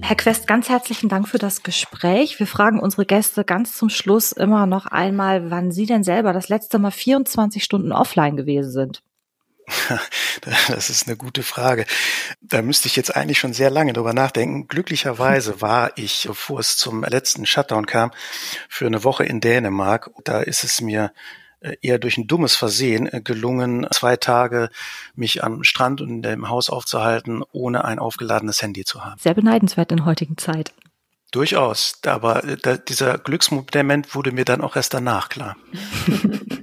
Herr 0.00 0.16
Quest, 0.16 0.46
ganz 0.46 0.70
herzlichen 0.70 1.10
Dank 1.10 1.28
für 1.28 1.36
das 1.36 1.62
Gespräch. 1.62 2.38
Wir 2.38 2.46
fragen 2.46 2.80
unsere 2.80 3.04
Gäste 3.04 3.44
ganz 3.44 3.76
zum 3.76 3.90
Schluss 3.90 4.32
immer 4.32 4.64
noch 4.64 4.86
einmal, 4.86 5.50
wann 5.50 5.72
Sie 5.72 5.84
denn 5.84 6.02
selber 6.02 6.32
das 6.32 6.48
letzte 6.48 6.78
Mal 6.78 6.92
24 6.92 7.62
Stunden 7.62 7.92
offline 7.92 8.38
gewesen 8.38 8.70
sind. 8.70 9.02
Das 10.68 10.90
ist 10.90 11.06
eine 11.06 11.16
gute 11.16 11.42
Frage. 11.42 11.84
Da 12.40 12.62
müsste 12.62 12.88
ich 12.88 12.96
jetzt 12.96 13.14
eigentlich 13.14 13.38
schon 13.38 13.52
sehr 13.52 13.70
lange 13.70 13.92
drüber 13.92 14.14
nachdenken. 14.14 14.68
Glücklicherweise 14.68 15.60
war 15.60 15.92
ich, 15.96 16.24
bevor 16.26 16.60
es 16.60 16.76
zum 16.76 17.04
letzten 17.04 17.46
Shutdown 17.46 17.86
kam, 17.86 18.10
für 18.68 18.86
eine 18.86 19.04
Woche 19.04 19.24
in 19.24 19.40
Dänemark. 19.40 20.10
Da 20.24 20.40
ist 20.40 20.64
es 20.64 20.80
mir 20.80 21.12
äh, 21.60 21.76
eher 21.82 21.98
durch 21.98 22.16
ein 22.16 22.26
dummes 22.26 22.56
Versehen 22.56 23.12
äh, 23.12 23.20
gelungen, 23.20 23.86
zwei 23.92 24.16
Tage 24.16 24.70
mich 25.14 25.44
am 25.44 25.62
Strand 25.64 26.00
und 26.00 26.24
im 26.24 26.48
Haus 26.48 26.70
aufzuhalten, 26.70 27.42
ohne 27.52 27.84
ein 27.84 27.98
aufgeladenes 27.98 28.62
Handy 28.62 28.84
zu 28.84 29.04
haben. 29.04 29.18
Sehr 29.20 29.34
beneidenswert 29.34 29.92
in 29.92 30.04
heutigen 30.04 30.38
Zeit. 30.38 30.72
Durchaus, 31.32 32.00
aber 32.06 32.44
äh, 32.44 32.78
dieser 32.88 33.18
Glücksmoment 33.18 34.14
wurde 34.14 34.32
mir 34.32 34.44
dann 34.44 34.62
auch 34.62 34.74
erst 34.74 34.94
danach 34.94 35.28
klar. 35.28 35.56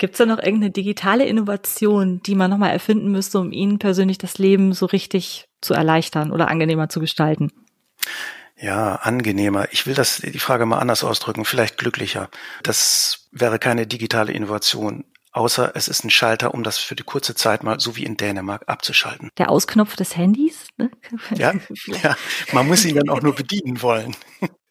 Gibt 0.00 0.14
es 0.14 0.18
da 0.18 0.24
noch 0.24 0.38
irgendeine 0.38 0.70
digitale 0.70 1.26
Innovation, 1.26 2.22
die 2.22 2.34
man 2.34 2.50
nochmal 2.50 2.70
erfinden 2.70 3.12
müsste, 3.12 3.38
um 3.38 3.52
Ihnen 3.52 3.78
persönlich 3.78 4.16
das 4.16 4.38
Leben 4.38 4.72
so 4.72 4.86
richtig 4.86 5.46
zu 5.60 5.74
erleichtern 5.74 6.32
oder 6.32 6.48
angenehmer 6.48 6.88
zu 6.88 7.00
gestalten? 7.00 7.52
Ja, 8.56 8.94
angenehmer. 8.94 9.68
Ich 9.72 9.86
will 9.86 9.92
das, 9.92 10.16
die 10.16 10.38
Frage 10.38 10.64
mal 10.64 10.78
anders 10.78 11.04
ausdrücken, 11.04 11.44
vielleicht 11.44 11.76
glücklicher. 11.76 12.30
Das 12.62 13.28
wäre 13.30 13.58
keine 13.58 13.86
digitale 13.86 14.32
Innovation, 14.32 15.04
außer 15.32 15.72
es 15.74 15.86
ist 15.86 16.02
ein 16.02 16.10
Schalter, 16.10 16.54
um 16.54 16.62
das 16.62 16.78
für 16.78 16.96
die 16.96 17.02
kurze 17.02 17.34
Zeit 17.34 17.62
mal, 17.62 17.78
so 17.78 17.94
wie 17.96 18.04
in 18.04 18.16
Dänemark, 18.16 18.62
abzuschalten. 18.68 19.28
Der 19.36 19.50
Ausknopf 19.50 19.96
des 19.96 20.16
Handys? 20.16 20.66
Ne? 20.78 20.90
Ja, 21.34 21.52
ja, 22.02 22.16
man 22.52 22.66
muss 22.66 22.86
ihn 22.86 22.96
dann 22.96 23.10
auch 23.10 23.20
nur 23.20 23.34
bedienen 23.34 23.82
wollen. 23.82 24.16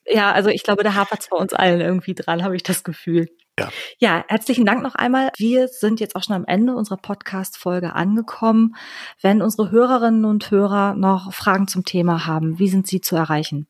Ja, 0.08 0.32
also 0.32 0.50
ich 0.50 0.63
glaube, 0.63 0.84
da 0.84 0.96
hapert 0.96 1.20
es 1.20 1.30
bei 1.30 1.38
uns 1.38 1.54
allen 1.54 1.82
irgendwie 1.82 2.15
dran, 2.15 2.44
habe 2.44 2.56
ich 2.56 2.63
das 2.63 2.84
Gefühl. 2.84 3.30
Ja. 3.60 3.69
ja, 4.00 4.26
herzlichen 4.28 4.65
Dank 4.65 4.82
noch 4.82 4.95
einmal. 4.95 5.30
Wir 5.38 5.67
sind 5.67 6.00
jetzt 6.00 6.15
auch 6.15 6.24
schon 6.24 6.36
am 6.36 6.45
Ende 6.45 6.76
unserer 6.76 6.98
Podcast-Folge 6.98 7.93
angekommen. 7.93 8.76
Wenn 9.22 9.41
unsere 9.41 9.72
Hörerinnen 9.72 10.26
und 10.26 10.52
Hörer 10.52 10.95
noch 10.95 11.34
Fragen 11.34 11.67
zum 11.67 11.86
Thema 11.86 12.26
haben, 12.26 12.60
wie 12.60 12.69
sind 12.69 12.88
sie 12.88 13.02
zu 13.02 13.15
erreichen? 13.15 13.67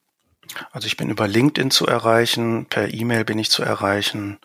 Also 0.71 0.88
ich 0.88 0.97
bin 0.97 1.10
über 1.10 1.28
LinkedIn 1.28 1.69
zu 1.71 1.86
erreichen, 1.86 2.65
per 2.67 2.91
E-Mail 2.93 3.25
bin 3.25 3.39
ich 3.39 3.52
zu 3.52 3.63
erreichen 3.63 4.39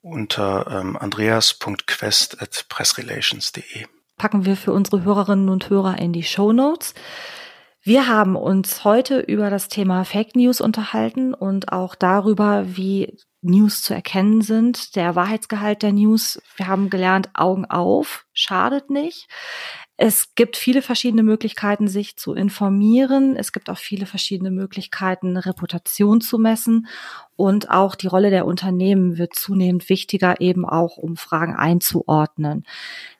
unter 0.00 0.66
ähm, 0.70 0.96
andreas.quest@pressrelations.de. 0.96 3.86
Packen 4.16 4.44
wir 4.44 4.56
für 4.56 4.72
unsere 4.72 5.02
Hörerinnen 5.02 5.48
und 5.48 5.70
Hörer 5.70 5.98
in 5.98 6.12
die 6.12 6.22
Show 6.22 6.52
Notes. 6.52 6.94
Wir 7.82 8.06
haben 8.08 8.36
uns 8.36 8.84
heute 8.84 9.18
über 9.20 9.50
das 9.50 9.68
Thema 9.68 10.04
Fake 10.04 10.36
News 10.36 10.60
unterhalten 10.60 11.34
und 11.34 11.72
auch 11.72 11.94
darüber, 11.94 12.76
wie 12.76 13.16
News 13.44 13.82
zu 13.82 13.94
erkennen 13.94 14.42
sind, 14.42 14.96
der 14.96 15.14
Wahrheitsgehalt 15.14 15.82
der 15.82 15.92
News. 15.92 16.42
Wir 16.56 16.66
haben 16.66 16.90
gelernt, 16.90 17.30
Augen 17.34 17.66
auf, 17.66 18.26
schadet 18.32 18.90
nicht. 18.90 19.28
Es 19.96 20.34
gibt 20.34 20.56
viele 20.56 20.82
verschiedene 20.82 21.22
Möglichkeiten, 21.22 21.86
sich 21.86 22.16
zu 22.16 22.34
informieren. 22.34 23.36
Es 23.36 23.52
gibt 23.52 23.70
auch 23.70 23.78
viele 23.78 24.06
verschiedene 24.06 24.50
Möglichkeiten, 24.50 25.36
Reputation 25.36 26.20
zu 26.20 26.36
messen. 26.38 26.88
Und 27.36 27.70
auch 27.70 27.94
die 27.94 28.08
Rolle 28.08 28.30
der 28.30 28.44
Unternehmen 28.44 29.18
wird 29.18 29.36
zunehmend 29.36 29.88
wichtiger, 29.88 30.40
eben 30.40 30.68
auch 30.68 30.96
um 30.96 31.16
Fragen 31.16 31.54
einzuordnen. 31.54 32.64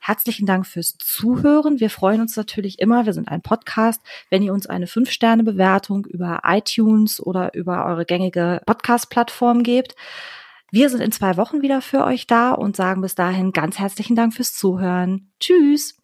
Herzlichen 0.00 0.46
Dank 0.46 0.66
fürs 0.66 0.98
Zuhören. 0.98 1.78
Wir 1.78 1.90
freuen 1.90 2.20
uns 2.20 2.37
natürlich 2.37 2.80
immer, 2.80 3.06
wir 3.06 3.12
sind 3.12 3.28
ein 3.28 3.42
Podcast, 3.42 4.02
wenn 4.30 4.42
ihr 4.42 4.52
uns 4.52 4.66
eine 4.66 4.87
5-Sterne-Bewertung 4.87 6.06
über 6.06 6.40
iTunes 6.44 7.20
oder 7.20 7.54
über 7.54 7.87
eure 7.87 8.04
gängige 8.04 8.60
Podcast-Plattform 8.66 9.62
gebt. 9.62 9.94
Wir 10.72 10.90
sind 10.90 11.02
in 11.02 11.12
zwei 11.12 11.37
Wochen 11.37 11.62
wieder 11.62 11.80
für 11.80 12.04
euch 12.04 12.26
da 12.26 12.50
und 12.50 12.74
sagen 12.74 13.00
bis 13.00 13.14
dahin 13.14 13.52
ganz 13.52 13.78
herzlichen 13.78 14.16
Dank 14.16 14.34
fürs 14.34 14.54
Zuhören. 14.54 15.30
Tschüss. 15.38 16.03